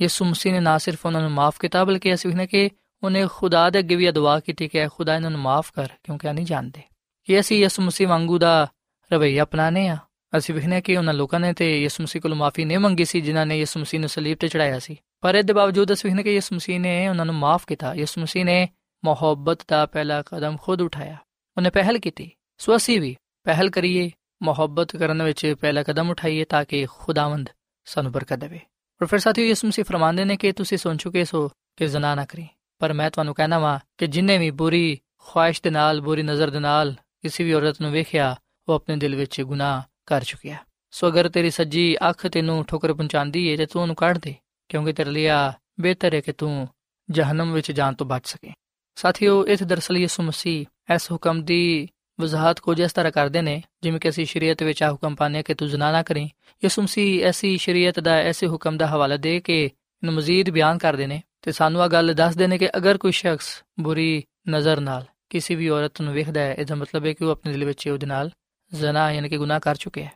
ਯਿਸੂ 0.00 0.24
ਮਸੀਹ 0.24 0.52
ਨੇ 0.52 0.60
ਨਾ 0.60 0.78
ਸਿਰਫ 0.78 1.06
ਉਹਨਾਂ 1.06 1.20
ਨੂੰ 1.20 1.30
ਮਾਫ 1.30 1.58
ਕੀਤਾ 1.58 1.84
ਬਲਕਿ 1.84 2.14
ਅਸੀਂ 2.14 2.30
ਵੇਖਨੇ 2.30 2.46
ਕਿ 2.46 2.70
ਉਹਨੇ 3.02 3.26
ਖੁਦਾ 3.26 3.70
ਦੇ 3.70 3.78
ਅੱਗੇ 3.78 3.96
ਵੀ 3.96 4.10
ਦੁਆ 4.10 4.40
ਕੀਤੀ 4.40 4.68
ਕਿ 4.68 4.88
ਖੁਦਾ 4.88 5.16
ਇਹਨਾਂ 5.16 5.30
ਨੂੰ 5.30 5.40
ਮਾਫ 5.40 5.72
ਕਰ 5.72 5.88
ਕਿਉਂਕਿ 6.04 6.32
ਨਹੀਂ 6.32 6.46
ਜਾਣਦੇ 6.46 6.82
ਕਿ 7.24 7.40
ਅਸੀਂ 7.40 7.58
ਯਿਸੂ 7.62 7.82
ਮਸੀਹ 7.82 8.08
ਵਾਂਗੂ 8.08 8.38
ਦਾ 8.38 8.68
ਰਵਈਆ 9.12 9.42
ਅਪਣਾਣੇ 9.42 9.88
ਆ 9.88 9.96
ਅਸੀਂ 10.38 10.54
ਵੇਖਨੇ 10.54 10.80
ਕਿ 10.80 10.96
ਉਹਨਾਂ 10.96 11.14
ਲੋਕਾਂ 11.14 11.40
ਨੇ 11.40 11.52
ਤੇ 11.52 11.82
ਯਿਸੂ 11.82 12.02
ਮਸੀਹ 12.02 12.22
ਕੋਲ 12.22 12.34
ਮਾਫੀ 12.34 12.64
ਨਹੀਂ 12.64 12.78
ਮੰਗੀ 12.78 13.04
ਸੀ, 13.04 13.20
ਜਿਨ੍ਹਾਂ 13.20 13.46
ਨੇ 13.46 13.58
ਯਿਸੂ 13.58 13.80
ਮਸੀਹ 13.80 14.00
ਨੂੰ 14.00 14.08
ਸਲੀਬ 14.08 14.38
ਤੇ 14.38 14.48
ਚੜਾਇਆ 14.48 14.78
ਸੀ। 14.78 14.96
ਪਰ 15.20 15.34
ਇਹਦੇ 15.34 15.52
ਬਾਵਜੂਦ 15.52 15.92
ਅਸੀਂ 15.92 16.10
ਵੇਖਨੇ 16.10 16.22
ਕਿ 16.22 16.34
ਯਿਸੂ 16.34 16.56
ਮਸੀਹ 16.56 16.80
ਨੇ 16.80 17.08
ਉਹਨਾਂ 17.08 17.26
ਨੂੰ 17.26 17.34
ਮਾਫ 17.34 17.66
ਕੀਤਾ। 17.66 17.94
ਯਿਸੂ 17.94 18.20
ਮਸੀਹ 18.20 18.44
ਨੇ 18.44 18.68
ਮੁਹੱਬਤ 19.04 19.58
ਦਾ 19.68 19.86
ਪਹਿਲਾ 19.86 20.22
ਕਦਮ 20.22 20.56
ਖੁਦ 20.62 20.82
ਉਠਾਇਆ। 20.82 21.16
ਉਹਨੇ 21.56 21.70
ਪਹਿਲ 21.70 21.98
ਕੀਤੀ। 21.98 22.30
ਸੋ 22.58 22.76
ਅਸੀਂ 22.76 23.00
ਵੀ 23.00 23.16
ਪਹਿਲ 23.44 23.70
ਕਰੀਏ, 23.70 24.10
ਮੁਹੱਬਤ 24.42 24.96
ਕਰਨ 24.96 25.22
ਵਿੱਚ 25.22 25.54
ਪਹਿਲਾ 25.60 25.82
ਕਦਮ 25.82 26.10
ਉਠਾਈਏ 26.10 26.44
ਤਾਂ 26.44 26.64
ਕਿ 26.64 26.86
ਖੁਦਾਵੰਦ 26.86 27.48
ਸਾਨੂੰ 27.84 28.12
ਬਰਕਤ 28.12 28.36
ਦੇਵੇ। 28.36 28.60
ਪਰ 28.98 29.06
ਫਿਰ 29.06 29.18
ਸਾਥੀਓ, 29.18 29.44
ਯਿਸੂ 29.44 29.68
ਮਸੀਹ 29.68 29.84
ਫਰਮਾਉਂਦੇ 29.84 30.24
ਨੇ 30.24 30.36
ਕਿ 30.36 30.52
ਤੁਸੀਂ 30.52 30.78
ਸੁਣ 30.78 30.96
ਚੁੱਕੇ 30.96 31.24
ਸੋ 31.24 31.50
ਕਿ 31.76 31.86
ਜ਼ਨਾ 31.86 32.14
ਨਾ 32.14 32.24
ਕਰੀ। 32.24 32.46
ਪਰ 32.78 32.92
ਮੈਂ 32.92 33.10
ਤੁਹਾਨੂੰ 33.10 33.34
ਕਹਿਣਾ 33.34 33.58
ਵਾਂ 33.58 33.78
ਕਿ 33.98 34.06
ਜਿੰਨੇ 34.06 34.38
ਵੀ 34.38 34.50
ਬੁਰੀ 34.50 34.98
ਖੁਆਇਸ਼ 35.18 35.62
ਦੇ 35.62 35.70
ਨਾਲ, 35.70 36.00
ਬੁਰੀ 36.00 36.22
ਨਜ਼ਰ 36.22 36.50
ਦੇ 36.50 36.58
ਨਾਲ 36.58 36.92
ਕਿਸੇ 36.92 37.44
ਵੀ 37.44 37.52
ਔਰਤ 37.52 37.80
ਨੂੰ 37.80 37.92
ਵੇਖਿਆ, 37.92 38.36
ਉਹ 38.68 38.74
ਆਪਣੇ 38.74 38.96
ਦਿਲ 38.96 39.16
ਵਿੱਚ 39.16 39.40
ਗੁਨਾਹ 39.40 39.82
ਕਰ 40.08 40.24
ਚੁੱਕਿਆ। 40.24 40.56
ਸੋ 40.92 41.08
ਅਗਰ 41.08 41.28
ਤੇਰੀ 41.28 41.50
ਸੱਜੀ 41.50 41.96
ਅੱਖ 42.08 42.26
ਤੈਨੂੰ 42.26 42.64
ਠੋਕਰ 42.64 42.92
ਪਹੁੰਚਾਉਂਦੀ 42.94 43.46
ਏ 43.48 43.56
ਤੇ 43.56 43.66
ਤੂੰ 43.66 43.82
ਉਹਨੂੰ 43.82 43.96
ਕੱਢ 43.96 44.18
ਦੇ, 44.18 44.34
ਕਿਉਂਕਿ 44.70 44.92
ਤੇਰੇ 44.92 45.10
ਲਈ 45.10 45.26
ਆ 45.26 45.52
ਬਿਹਤਰ 45.80 46.14
ਹੈ 46.14 46.20
ਕਿ 46.20 46.32
ਤੂੰ 46.32 46.68
ਜਹਨਮ 47.08 47.52
ਵਿੱਚ 47.52 47.70
ਜਾਣ 47.72 47.94
ਤੋਂ 47.94 48.06
ਬਚ 48.06 48.26
ਸਕੇ। 48.26 48.52
ਸਾਥੀਓ, 48.96 49.44
ਇਸ 49.46 49.62
ਦਰਸਲ 49.62 49.96
ਯਿਸੂ 49.96 50.22
ਮਸੀਹ 50.22 50.94
ਇਸ 50.94 51.10
ਹੁਕਮ 51.12 51.42
ਦੀ 51.44 51.88
ਵਜ਼ਾਹਤ 52.18 52.60
ਕੁਝ 52.60 52.80
ਇਸ 52.80 52.92
ਤਰ੍ਹਾਂ 52.92 53.12
ਕਰਦੇ 53.12 53.42
ਨੇ, 53.42 53.62
ਜਿਵੇਂ 53.82 54.00
ਕਿ 54.00 54.08
ਅਸੀਂ 54.08 54.24
ਸ਼ਰੀਅਤ 54.26 54.62
ਵਿੱਚ 54.62 54.82
ਆ 54.82 54.90
ਹੁਕਮ 54.92 55.14
ਪਾਣੇ 55.14 55.42
ਕਿ 55.42 55.54
ਤੂੰ 55.54 55.68
ਜ਼ਨਾ 55.68 55.90
ਨਾ 55.92 56.02
ਕਰੀਂ। 56.02 56.28
ਯਿਸੂ 56.62 56.82
ਮਸੀਹ 56.82 57.24
ਐਸੀ 57.26 57.56
ਸ਼ਰੀਅਤ 57.56 58.00
ਦਾ, 58.00 58.16
ਐਸੇ 58.16 58.46
ਹੁਕਮ 58.46 58.76
ਦਾ 58.76 58.86
ਹਵਾਲਾ 58.86 59.16
ਦੇ 59.16 59.38
ਕੇ 59.40 59.62
ਇਹਨੂੰ 59.64 60.14
ਮਜ਼ੀਦ 60.14 60.50
ਬਿਆਨ 60.50 60.78
ਕਰਦੇ 60.78 61.06
ਨੇ 61.06 61.20
ਤੇ 61.42 61.52
ਸਾਨੂੰ 61.52 61.82
ਆ 61.82 61.86
ਗੱਲ 61.88 62.14
ਦੱਸਦੇ 62.14 62.46
ਨੇ 62.46 62.58
ਕਿ 62.58 62.68
ਅਗਰ 62.76 62.98
ਕੋਈ 62.98 63.12
ਸ਼ਖਸ 63.12 63.48
ਬੁਰੀ 63.80 64.22
ਨਜ਼ਰ 64.48 64.80
ਨਾਲ 64.80 65.04
ਕਿਸੇ 65.30 65.54
ਵੀ 65.54 65.68
ਔਰਤ 65.68 66.00
ਨੂੰ 66.00 66.14
ਵੇਖਦਾ 66.14 66.40
ਹੈ, 66.40 66.54
ਇਹਦਾ 66.54 66.74
ਮਤਲਬ 66.74 67.06
ਹੈ 67.06 67.12
ਕਿ 67.12 67.24
ਉਹ 67.24 67.30
ਆਪਣੇ 67.30 67.52
ਦਿਲ 67.52 67.64
ਵਿੱਚ 67.64 67.88
ਉਹਦੇ 67.88 68.06
ਨਾਲ 68.06 68.30
ਜ਼ਨਾ 68.74 69.12
ਯਾਨੀ 69.12 69.28
ਕਿ 69.28 69.38
ਗੁਨਾਹ 69.38 69.60
ਕਰ 69.60 69.74
ਚੁੱਕਿਆ 69.74 70.04
ਹੈ। 70.04 70.12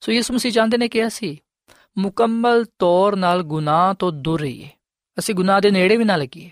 ਸੋ 0.00 0.12
ਯਿਸੂ 0.12 0.34
ਮਸੀਹ 0.34 0.52
ਚਾਹੁੰਦੇ 0.52 0.76
ਨੇ 0.76 0.88
ਕਿ 0.88 1.06
ਅਸੀਂ 1.06 1.36
ਮੁਕੰਮਲ 1.98 2.64
ਤੌਰ 2.78 3.16
ਨਾਲ 3.16 3.42
ਗੁਨਾਹ 3.42 3.94
ਤੋਂ 3.94 4.12
ਦੂਰ 4.12 4.40
ਰਹੀਏ। 4.40 4.68
ਅਸੀਂ 5.18 5.34
ਗੁਨਾਹ 5.34 5.60
ਦੇ 5.60 5.70
ਨੇੜੇ 5.70 5.96
ਵੀ 5.96 6.04
ਨਾ 6.04 6.16
ਲੱਗੀਏ। 6.16 6.50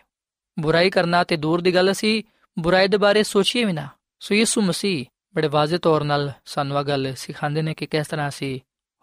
ਬੁਰਾਈ 0.59 0.91
ਕਰਨਾ 0.91 1.25
ਤੇ 1.25 1.37
ਦੂਰ 1.37 1.61
ਦੀ 1.61 1.75
ਗੱਲ 1.75 1.93
ਅਸੀਂ 1.93 2.23
ਬੁਰਾਈ 2.59 2.89
ਦੇ 2.89 2.97
ਬਾਰੇ 2.97 3.23
ਸੋਚੀਏ 3.23 3.65
ਵੀ 3.65 3.73
ਨਾ। 3.73 3.89
ਸੋ 4.21 4.35
ਯਿਸੂ 4.35 4.63
ਮਸੀਹ 4.63 5.07
ਬੜੇ 5.35 5.49
ਵਾਜ਼ਿਹ 5.49 5.79
ਤੌਰ 5.79 6.05
ਨਾਲ 6.05 6.33
ਸਾਨੂੰ 6.45 6.77
ਆ 6.77 6.83
ਗੱਲ 6.83 7.15
ਸਿਖਾਉਂਦੇ 7.17 7.63
ਨੇ 7.63 7.75
ਕਿ 7.75 7.87
ਕਿਸ 7.87 8.07
ਤਰ੍ਹਾਂ 8.07 8.29
ਅਸੀਂ 8.29 8.61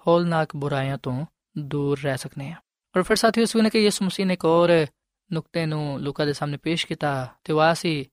ਹੌਲਨਾਕ 0.07 0.55
ਬੁਰਾਈਆਂ 0.55 0.97
ਤੋਂ 0.97 1.25
ਦੂਰ 1.57 1.99
ਰਹਿ 1.99 2.17
ਸਕਨੇ 2.17 2.51
ਆ 2.51 2.55
ਔਰ 2.97 3.03
ਫਿਰ 3.03 3.17
ਸਾਥੀਓ 3.17 3.45
ਸੁਣੇ 3.45 3.69
ਕਿ 3.69 3.79
ਯਿਸੂ 3.79 4.05
ਮਸੀਹ 4.05 4.25
ਨੇ 4.25 4.33
ਇੱਕ 4.33 4.45
ਹੋਰ 4.45 4.85
ਨੁਕਤੇ 5.33 5.65
ਨੂੰ 5.65 6.01
ਲੋਕਾਂ 6.01 6.25
ਦੇ 6.25 6.33
ਸਾਹਮਣੇ 6.33 6.57
ਪੇਸ਼ 6.57 6.87
ਕੀਤਾ 6.87 7.33
ਤੇ 7.43 7.53
ਉਹ 7.53 7.75
ਸੀ। 7.75 8.05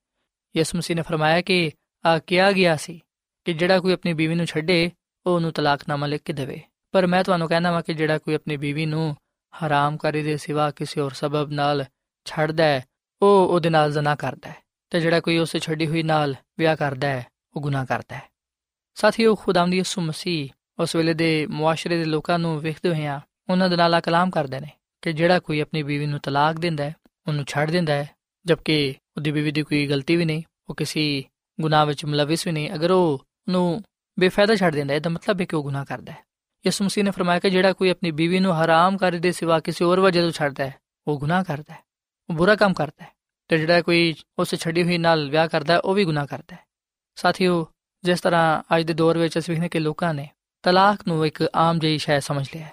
ਯਿਸੂ 0.56 0.78
ਮਸੀਹ 0.78 0.96
ਨੇ 0.96 1.02
ਫਰਮਾਇਆ 1.02 1.40
ਕਿ 1.40 1.70
ਆ 2.06 2.18
ਕਿਹਾ 2.18 2.52
ਗਿਆ 2.52 2.76
ਸੀ 2.76 3.00
ਕਿ 3.44 3.52
ਜਿਹੜਾ 3.52 3.80
ਕੋਈ 3.80 3.92
ਆਪਣੀ 3.92 4.12
ਬੀਵੀ 4.12 4.34
ਨੂੰ 4.34 4.46
ਛੱਡੇ, 4.46 4.90
ਉਹ 5.26 5.34
ਉਹਨੂੰ 5.34 5.52
ਤਲਾਕਨਾਮਾ 5.52 6.06
ਲਿਖ 6.06 6.22
ਕੇ 6.22 6.32
ਦੇਵੇ। 6.32 6.61
ਪਰ 6.92 7.06
ਮੈਂ 7.06 7.25
ਤੁਹਾਨੂੰ 7.25 7.49
ਕਹਿਣਾ 7.49 7.72
ਵਾ 7.72 7.80
ਕਿ 7.80 7.94
ਜਿਹੜਾ 7.94 8.18
ਕੋਈ 8.18 8.34
ਆਪਣੀ 8.34 8.56
ਬੀਵੀ 8.56 8.87
ਨੂੰ 8.87 9.16
ਹਰਾਮ 9.52 9.96
ਕਰੀ 9.96 10.22
ਦੇ 10.22 10.37
ਸਿਵਾ 10.37 10.70
ਕਿਸੇ 10.70 11.00
ਹੋਰ 11.00 11.12
ਸਬਬ 11.12 11.50
ਨਾਲ 11.50 11.84
ਛੱਡਦਾ 12.25 12.64
ਹੈ, 12.64 12.84
ਉਹ 13.22 13.49
ਉਹਦੇ 13.49 13.70
ਨਾਲ 13.70 13.92
ਜ਼ਨਾ 13.92 14.14
ਕਰਦਾ 14.14 14.50
ਹੈ। 14.50 14.56
ਤੇ 14.90 15.00
ਜਿਹੜਾ 15.00 15.20
ਕੋਈ 15.20 15.38
ਉਸੇ 15.38 15.58
ਛੱਡੀ 15.58 15.87
ਹੋਈ 15.87 16.02
ਨਾਲ 16.02 16.34
ਵਿਆਹ 16.58 16.76
ਕਰਦਾ 16.76 17.08
ਹੈ, 17.08 17.26
ਉਹ 17.56 17.62
ਗੁਨਾਹ 17.62 17.87
ਕਰਦਾ 17.87 18.16
ਹੈ। 18.16 18.22
ਸਾਥੀਓ 18.94 19.34
ਖੁਦਾਵੰਦ 19.34 19.75
ਯਿਸੂ 19.75 20.00
ਮਸੀਹ 20.00 20.49
ਉਸ 20.78 20.96
ਵੇਲੇ 20.96 21.14
ਦੇ 21.14 21.46
ਮੁਆਸ਼ਰੇ 21.46 21.99
ਦੇ 21.99 22.04
ਲੋਕਾਂ 22.04 22.38
ਨੂੰ 22.38 22.61
ਵੇਖਦੇ 22.61 22.88
ਹੋਏ 22.88 23.06
ਆ, 23.06 23.20
ਉਹਨਾਂ 23.50 23.68
ਦੇ 23.68 23.76
ਨਾਲ 23.76 24.00
ਕਲਾਮ 24.00 24.30
ਕਰਦੇ 24.30 24.61
ਨੇ 24.61 24.70
ਕਿ 25.02 25.12
ਜਿਹੜਾ 25.12 25.38
ਕੋਈ 25.38 25.61
ਆਪਣੀ 25.61 25.82
ਬੀਵੀ 25.82 26.06
ਨੂੰ 26.06 26.20
ਤਲਾਕ 26.20 26.56
ਦਿੰਦਾ 26.56 26.84
ਹੈ, 26.84 26.96
ਉਹਨੂੰ 27.28 27.44
ਛੱਡ 27.44 27.70
ਦਿੰਦਾ 27.70 27.92
ਹੈ, 27.92 28.11
ਜਦਕਿ 28.46 28.94
ਉਹਦੀ 29.16 29.30
ਬੀਵੀ 29.30 29.50
ਦੀ 29.50 29.62
ਕੋਈ 29.62 29.87
ਗਲਤੀ 29.87 30.16
ਵੀ 30.16 30.25
ਨਹੀਂ, 30.25 30.42
ਉਹ 30.70 30.75
ਕਿਸੇ 30.75 31.25
ਗੁਨਾਹ 31.61 31.87
ਵਿੱਚ 31.87 32.04
ਮਲਵਿਸ 32.04 32.46
ਵੀ 32.46 32.52
ਨਹੀਂ। 32.52 32.75
ਅਗਰ 32.75 32.90
ਉਹ 32.90 33.26
ਉਹਨੂੰ 33.49 33.82
ਬੇਫਾਇਦਾ 34.18 34.56
ਛੱਡ 34.56 34.75
ਦਿੰਦਾ 34.75 34.94
ਹੈ 34.94 35.00
ਤਾਂ 35.00 35.11
ਮਤਲਬ 35.11 35.40
ਹੈ 35.40 35.44
ਕਿ 35.44 35.56
ਉਹ 35.56 35.62
ਗੁਨਾਹ 35.62 35.84
ਕਰਦਾ 35.84 36.12
ਹੈ? 36.12 36.18
ਯਿਸੂ 36.66 36.84
ਮਸੀਹ 36.84 37.04
ਨੇ 37.04 37.11
ਫਰਮਾਇਆ 37.11 37.38
ਕਿ 37.38 37.50
ਜਿਹੜਾ 37.50 37.72
ਕੋਈ 37.72 37.90
ਆਪਣੀ 37.90 38.11
ਬੀਵੀ 38.11 38.40
ਨੂੰ 38.40 38.54
ਹਰਾਮ 38.54 38.96
ਕਰ 38.96 39.12
ਦੇ 39.12 39.32
ਸਿਵਾ 39.32 39.61
ਕਿਸੇ 39.61 39.84
ਹੋਰ 39.84 40.00
ਵਜ੍ਹਾ 40.00 40.22
ਤੋਂ 40.22 40.30
ਛੱਡਦਾ 40.30 40.66
ਹੈ, 40.66 40.75
ਉਹ 41.08 41.18
ਗੁਨਾਹ 41.18 41.44
ਕਰਦਾ 41.44 41.75
ਹੈ, 41.75 41.78
ਉਹ 42.30 42.34
ਬੁਰਾ 42.34 42.54
ਕੰਮ 42.54 42.75
ਕਰਦਾ 42.75 43.04
ਹੈ 43.04 43.11
ਤੇ 43.49 43.58
ਜਿਹੜਾ 43.58 43.82
ਕੋਈ 43.82 44.14
ਉਸ 44.38 44.54
ਛੱਡੀ 44.54 44.82
ਹੋਈ 44.82 44.99
ਨਾਲ 44.99 45.30
ਵਿਆਹ 45.30 45.49
ਕਰਦਾ 45.49 45.75
ਹੈ, 45.75 45.78
ਉਹ 45.78 45.94
ਵੀ 45.94 46.04
ਗੁਨਾਹ 46.04 46.26
ਕਰਦਾ 46.26 46.54
ਹੈ। 46.54 46.64
ਸਾਥੀਓ, 47.14 47.66
ਜਿਸ 48.04 48.20
ਤਰ੍ਹਾਂ 48.20 48.62
ਅੱਜ 48.76 48.84
ਦੇ 48.84 48.94
ਦੌਰ 48.94 49.18
ਵਿੱਚ 49.18 49.38
ਅਸੀਂ 49.38 49.54
ਵੇਖਨੇ 49.54 49.68
ਕਿ 49.68 49.78
ਲੋਕਾਂ 49.78 50.14
ਨੇ 50.14 50.28
ਤਲਾਕ 50.62 51.08
ਨੂੰ 51.08 51.26
ਇੱਕ 51.26 51.50
ਆਮ 51.54 51.78
ਜਿਹੀ 51.78 51.99
ਸ਼ੈ 51.99 52.20
ਸਮਝ 52.20 52.46
ਲਿਆ 52.54 52.66
ਹੈ। 52.66 52.72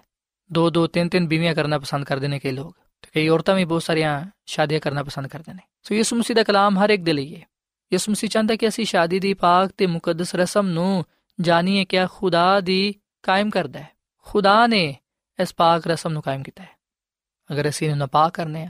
ਦੋ 0.51 0.69
ਦੋ 0.69 0.87
ਤਿੰਨ 0.87 1.09
ਤਿੰਨ 1.09 1.27
ਬੀਵੀਆਂ 1.27 1.55
ਕਰਨਾ 1.55 1.79
ਪਸੰਦ 1.79 2.05
ਕਰਦੇ 2.05 2.27
ਨੇ 2.27 2.39
ਕਈ 2.39 2.51
ਲੋਕ 2.51 2.77
ਤੇ 3.01 3.09
ਕਈ 3.13 3.27
ਔਰਤਾਂ 3.27 3.55
ਵੀ 3.55 3.65
ਬਹੁਤ 3.65 3.83
ਸਾਰੀਆਂ 3.83 4.25
ਸ਼ਾਦੀਆਂ 4.45 4.79
ਕਰਨਾ 4.79 5.03
ਪਸੰਦ 5.03 5.27
ਕਰਦੇ 5.27 5.53
ਨੇ। 5.53 5.59
ਸੋ 5.83 5.95
ਯਿਸੂ 5.95 6.15
ਮਸੀਹ 6.15 6.35
ਦਾ 6.35 6.43
ਕਲਾਮ 6.43 6.79
ਹਰ 6.79 6.89
ਇੱਕ 6.89 7.03
ਦੇ 7.03 7.13
ਲਈ 7.13 7.35
ਹੈ। 7.35 7.41
ਯਿਸੂ 7.93 8.11
ਮਸੀਹ 8.11 8.29
ਚਾਹੁੰਦਾ 8.29 8.55
ਕਿ 8.55 8.67
ਅਸੀਂ 8.67 8.85
ਸ਼ਾਦੀ 8.85 9.19
ਦੀ 9.19 9.33
ਪਾਕ 9.33 9.71
ਤੇ 9.77 9.85
ਮੁਕੱਦਸ 9.85 10.35
ਰਸਮ 10.35 10.67
ਨੂੰ 10.67 11.05
ਜਾਣੀਏ 11.41 11.85
ਕਿ 11.85 11.97
ਖੁਦਾ 12.05 12.59
ਦੀ 12.59 12.95
ਕਾਇਮ 13.23 13.49
ਕਰਦਾ 13.49 13.79
ਹੈ। 13.79 13.89
ਖੁਦਾ 14.17 14.67
ਨੇ 14.67 14.95
ਇਸ 15.41 15.55
ਪਾਕ 15.55 15.87
ਰਸਮ 15.87 16.09
ਨੂੰ 16.09 16.21
ਕਾਇਮ 16.21 16.43
ਕੀਤਾ 16.43 16.63
ਹੈ। 16.63 16.69
ਅਗਰ 17.51 17.69
ਅਸੀਂ 17.69 17.87
ਇਹਨੂੰ 17.87 17.97
ਨਾਪਾਕ 17.97 18.33
ਕਰਨੇ 18.33 18.63
ਆ, 18.63 18.69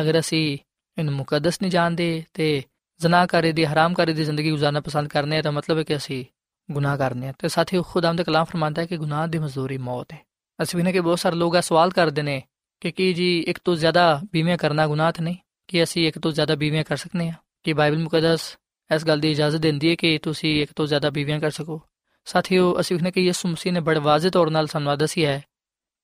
ਅਗਰ 0.00 0.18
ਅਸੀਂ 0.18 0.58
ਇਹਨੂੰ 0.98 1.14
ਮੁਕੱਦਸ 1.14 1.62
ਨਹੀਂ 1.62 1.72
ਜਾਣਦੇ 1.72 2.24
ਤੇ 2.34 2.62
ਜ਼ਨਾਕਾਰੀ 2.98 3.52
ਦੀ, 3.52 3.64
ਹਰਾਮਕਾਰੀ 3.64 4.12
ਦੀ 4.12 4.24
ਜ਼ਿੰਦਗੀ 4.24 4.52
گزارنا 4.52 4.82
ਪਸੰਦ 4.82 5.08
ਕਰਨੇ 5.08 5.38
ਆ, 5.38 5.42
ਤਾਂ 5.42 5.52
ਮਤਲਬ 5.52 5.78
ਹੈ 5.78 5.82
ਕਿ 5.82 5.96
ਅਸੀਂ 5.96 6.24
ਗੁਨਾਹ 6.70 6.98
ਕਰਨੇ 6.98 7.28
ਆ। 7.28 7.32
ਤੇ 7.38 7.48
ਸਾਥੀ 7.48 7.82
ਖੁਦਾਮ 7.82 8.16
ਦਾ 8.16 8.22
ਕਲਾਮ 8.22 8.44
ਫਰਮਾਂਦਾ 8.44 8.82
ਹੈ 8.82 8.86
ਕਿ 8.86 8.96
ਗੁਨਾਹ 8.96 9.26
ਦੀ 9.26 9.38
ਮਜ਼ਦੂਰੀ 9.38 9.78
ਮੌਤ 9.78 10.12
ਹੈ। 10.12 10.18
ਅਸੀਂ 10.62 10.76
ਵੀ 10.76 10.82
ਨੇ 10.82 10.92
ਕਿ 10.92 11.00
ਬਹੁਤ 11.00 11.18
ਸਾਰੇ 11.18 11.36
ਲੋਕ 11.36 11.56
ਆ 11.56 11.60
ਸਵਾਲ 11.60 11.90
ਕਰਦੇ 11.90 12.22
ਨੇ 12.22 12.42
ਕਿ 12.80 12.92
ਕੀ 12.92 13.14
ਜੀ, 13.14 13.40
ਇੱਕ 13.40 13.58
ਤੋਂ 13.64 13.76
ਜ਼ਿਆਦਾ 13.76 14.20
ਬੀਮੇ 14.32 14.56
ਕਰਨਾ 14.56 14.86
ਗੁਨਾਹ 14.86 15.12
ਤੇ 15.12 15.24
ਨਹੀਂ? 15.24 15.36
ਕਿ 15.68 15.82
ਅਸੀਂ 15.82 16.08
ਇੱਕ 16.08 16.18
ਤੋਂ 16.18 16.32
ਜ਼ਿਆਦਾ 16.32 16.54
ਬੀਮੇ 16.54 16.84
ਕਰ 16.84 16.96
ਸਕਨੇ 16.96 17.28
ਆ? 17.28 17.32
ਕਿ 17.62 17.72
ਬਾਈਬਲ 17.72 17.98
ਮੁਕੱਦਸ 17.98 18.56
ਇਸ 18.94 19.04
ਗੱਲ 19.04 19.20
ਦੀ 19.20 19.30
ਇਜਾਜ਼ਤ 19.30 19.58
ਦਿੰਦੀ 19.58 19.90
ਹੈ 19.90 19.94
ਕਿ 19.94 20.18
ਤੁਸੀਂ 20.18 20.62
ਇੱਕ 20.62 20.72
ਤੋਂ 20.76 20.86
ਜ਼ਿਆਦਾ 20.86 21.10
ਬੀਵੀਆਂ 21.10 21.40
ਕਰ 21.40 21.50
ਸਕੋ। 21.50 21.80
ਸਾਥੀਓ, 22.24 22.80
ਅਸੀਂ 22.80 22.96
ਵੇਖਨੇ 22.96 23.10
ਕਿ 23.10 23.20
ਯਿਸੂ 23.20 23.48
ਮਸੀਹ 23.48 23.72
ਨੇ 23.72 23.80
ਬੜੇ 23.80 24.00
ਵਾਜ਼ਿਹ 24.00 24.30
ਤੌਰ 24.30 24.50
ਨਾਲ 24.50 24.66
ਸਾਨੂੰ 24.66 24.98
ਦੱਸਿਆ 24.98 25.32
ਹੈ 25.32 25.44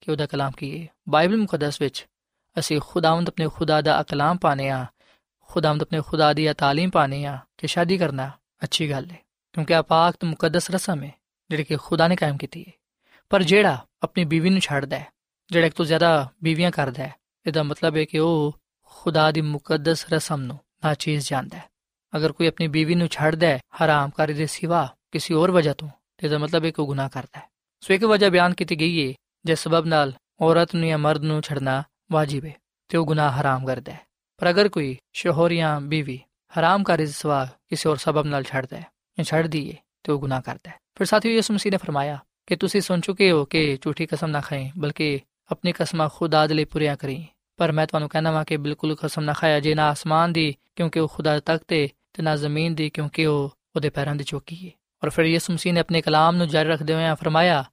ਕਿ 0.00 0.10
ਉਹਦਾ 0.10 0.26
ਕਲਾਮ 0.26 0.52
ਕੀ 0.52 0.82
ਹੈ? 0.82 0.88
ਬਾਈਬਲ 1.08 1.36
ਮੁਕੱਦਸ 1.36 1.80
ਵਿੱਚ 1.80 2.06
ਅਸੀਂ 2.58 2.80
ਖੁਦਾਵੰਦ 2.86 3.28
ਆਪਣੇ 3.28 3.48
ਖੁਦਾ 3.48 3.80
ਦਾ 3.80 4.02
ਕਲਾਮ 4.02 4.36
ਪਾਣੇ 4.36 4.68
ਆ 4.68 4.86
ਖੁਦਾਵੰਦ 5.40 5.82
ਆਪਣੇ 5.82 6.00
ਖੁਦਾ 6.00 6.32
ਦੀ 6.32 6.48
ਤਾਲੀਮ 6.58 6.90
ਪਾਣੇ 6.90 7.24
ਆ 7.24 7.38
ਕਿ 7.58 7.66
ਸ਼ਾਦੀ 7.66 7.98
ਕਰਨਾ 7.98 8.30
ਅੱਛੀ 8.64 8.90
ਗੱਲ 8.90 9.10
ਹੈ, 9.10 9.18
ਕਿਉਂਕਿ 9.52 9.74
ਆ 9.74 9.82
ਪਾਕ 9.82 10.16
ਤੇ 10.20 10.26
ਮੁਕੱਦਸ 10.26 10.70
ਰਸਮ 10.70 11.02
ਹੈ, 11.02 11.12
ਜਿਹੜੀ 11.50 11.64
ਕਿ 11.64 11.76
ਖੁਦਾ 11.76 12.08
ਨੇ 12.08 12.16
ਕਾਇਮ 12.16 12.36
ਕੀਤੀ 12.36 12.64
ਹੈ। 12.64 12.72
ਪਰ 13.30 13.42
ਜਿਹੜਾ 13.42 13.86
ਆਪਣੀ 14.02 14.24
ਬੀਵੀ 14.24 14.50
ਨੂੰ 14.50 14.60
ਛੱਡਦਾ 14.60 14.98
ਹੈ, 14.98 15.06
ਜਿਹੜਾ 15.50 15.66
ਇੱਕ 15.66 15.74
ਤੋਂ 15.74 15.84
ਜ਼ਿਆਦਾ 15.84 16.28
ਬੀਵੀਆਂ 16.42 16.70
ਕਰਦਾ 16.70 17.02
ਹੈ, 17.02 17.14
ਇਹਦਾ 17.46 17.62
ਮਤਲਬ 17.62 17.96
ਹੈ 17.96 18.04
ਕਿ 18.04 18.18
ਉਹ 18.18 18.58
ਖੁਦਾ 18.82 19.30
ਦੀ 19.32 19.40
ਮੁਕੱਦਸ 19.40 20.06
ਰਸਮ 20.12 20.40
ਨੂੰ 20.40 20.58
ਨਾਚੀਜ਼ 20.84 21.26
ਜਾਣਦਾ 21.30 21.58
ਹੈ। 21.58 21.64
ਅਗਰ 22.16 22.32
ਕੋਈ 22.32 22.46
ਆਪਣੀ 22.46 22.68
ਬੀਵੀ 22.68 22.94
ਨੂੰ 22.94 23.08
ਛੱਡਦਾ 23.08 23.46
ਹੈ 23.46 23.58
ਹਰਾਮ 23.58 24.10
ਦੇ 24.26 24.46
ਸਿਵਾ 24.46 24.94
ਕਿਸੇ 25.12 25.34
ਹੋਰ 25.34 25.50
ਵਜ੍ਹਾ 25.50 25.74
ਤੋਂ, 25.74 25.88
ਤੇ 26.16 26.26
ਇਹਦਾ 26.26 26.38
ਮਤਲਬ 26.38 26.64
ਹੈ 26.64 26.70
ਕਿ 26.70 26.82
ਉਹ 26.82 26.86
ਗੁਨਾਹ 26.86 27.08
ਕਰਦਾ 27.08 27.38
ਹੈ। 27.38 27.48
ਸੋ 27.80 27.94
ਇੱਕ 27.94 28.04
ਵਜ੍ਹਾ 28.04 28.30
ਬਿਆਨ 28.30 28.54
ਕੀਤੀ 28.54 28.80
ਗਈ 28.80 29.08
ਹੈ 29.08 29.14
ਜਿਸ 29.44 29.58
ਸਬਬ 29.58 29.86
ਨਾਲ 29.86 30.12
ਔਰਤ 30.40 30.74
ਨੂੰ 30.74 30.88
ਜਾਂ 30.88 30.98
ਮਰਦ 30.98 31.22
ਨੂੰ 31.22 31.42
ਛੱਡਣਾ 31.42 31.82
ਵਾਜਿਬ 32.12 32.44
ਹੈ 32.44 32.54
ਤੇ 32.88 32.98
ਉਹ 32.98 33.06
ਗੁਨਾਹ 33.06 33.32
ਹਰਾਮ 33.32 33.66
ਕਰਦਾ 33.66 33.92
ਹੈ। 33.92 34.00
ਪਰ 34.36 34.50
ਅਗਰ 34.50 34.68
ਕੋਈ 34.68 34.96
ਸ਼ੋਹਰ 35.12 35.52
ਜਾਂ 35.52 35.80
ਬੀਵੀ 35.80 36.20
ਹਰਾਮਕਾਰੀ 36.58 37.06
ਦੇ 37.06 37.12
ਸਿਵਾ 37.12 37.48
ਕਿਸੇ 37.68 37.88
ਹੋਰ 37.88 37.96
ਸਬਬ 37.96 38.26
ਨਾਲ 38.26 38.42
ਛੱਡਦਾ 38.42 38.76
ਹੈ, 38.76 38.86
ਜਾਂ 39.18 39.24
ਛੱਡ 39.24 39.46
ਦਈਏ 39.46 39.76
ਤੇ 40.02 40.12
ਉਹ 40.12 40.18
ਗੁਨਾਹ 40.18 40.42
ਕਰਦਾ 40.42 40.70
ਹੈ। 40.70 40.74
ਫਿਰ 40.94 41.06
ਸਾਥੀਓ, 41.06 41.32
ਯਿਸੂ 41.32 41.54
ਮਸੀਹ 41.54 41.72
ਨੇ 41.72 41.76
ਫਰਮਾਇਆ 41.76 42.24
ਕਿ 42.46 42.56
ਤੁਸੀਂ 42.56 42.80
ਸੁਣ 42.80 43.00
ਚੁੱਕੇ 43.00 43.30
ਹੋ 43.30 43.44
ਕਿ 43.44 43.78
ਝੂਠੀ 43.80 44.06
ਕਸਮ 44.06 44.26
ਨਾ 44.26 44.40
ਖਾਏ 44.40 44.70
ਬਲਕਿ 44.78 45.20
ਆਪਣੀ 45.50 45.72
ਕਸਮਾਂ 45.72 46.08
ਖੁਦਾ 46.14 46.46
ਦੇ 46.46 46.54
ਲਈ 46.54 46.64
ਪੂਰੀਆਂ 46.64 46.96
ਕਰੀ। 46.96 47.26
ਪਰ 47.57 47.71
ਮੈਂ 47.71 47.87
ਤੁਹਾਨੂੰ 47.87 48.09
ਕਹਿਣਾ 48.09 48.31
ਵਾਂ 48.31 48.45
ਕਿ 48.45 48.57
ਬਿਲਕੁਲ 48.57 48.95
ਕਸਮ 48.95 49.23
ਨਾ 49.23 49.33
ਖਾਇਆ 49.33 49.59
ਜੇ 49.59 49.75
ਨਾ 49.75 49.89
ਆਸਮਾਨ 49.89 50.33
ਦੀ 50.33 50.55
ਕਿਉਂਕਿ 50.75 50.99
ਉਹ 50.99 51.07
ਖੁਦਾ 51.07 51.39
ਤਖਤ 51.39 51.63
ਤੇ 51.67 51.89
ਤੇ 52.13 52.23
ਨਾ 52.23 52.35
ਜ਼ਮੀਨ 52.35 52.75
ਦੀ 52.75 52.89
ਕਿਉਂਕਿ 52.89 53.25
ਉਹ 53.25 53.51
ਉਹਦੇ 53.75 53.89
ਪੈਰਾਂ 53.89 54.15
ਦੀ 54.15 54.23
ਚੌਕੀ 54.23 54.67
ਹੈ 54.67 54.71
ਔਰ 55.03 55.09
ਫਿਰ 55.09 55.25
ਯਿਸੂ 55.25 55.53
ਮਸੀਹ 55.53 55.73
ਨੇ 55.73 55.79
ਆਪਣੇ 55.79 56.01
ਕਲਾਮ 56.01 56.35
ਨੂੰ 56.35 56.47
ਜਾਰੀ 56.47 56.69
ਰੱਖਦੇ 56.69 56.93
ਹੋਏ 56.93 57.15
ਫਰਮਾਇਆ 57.15 57.63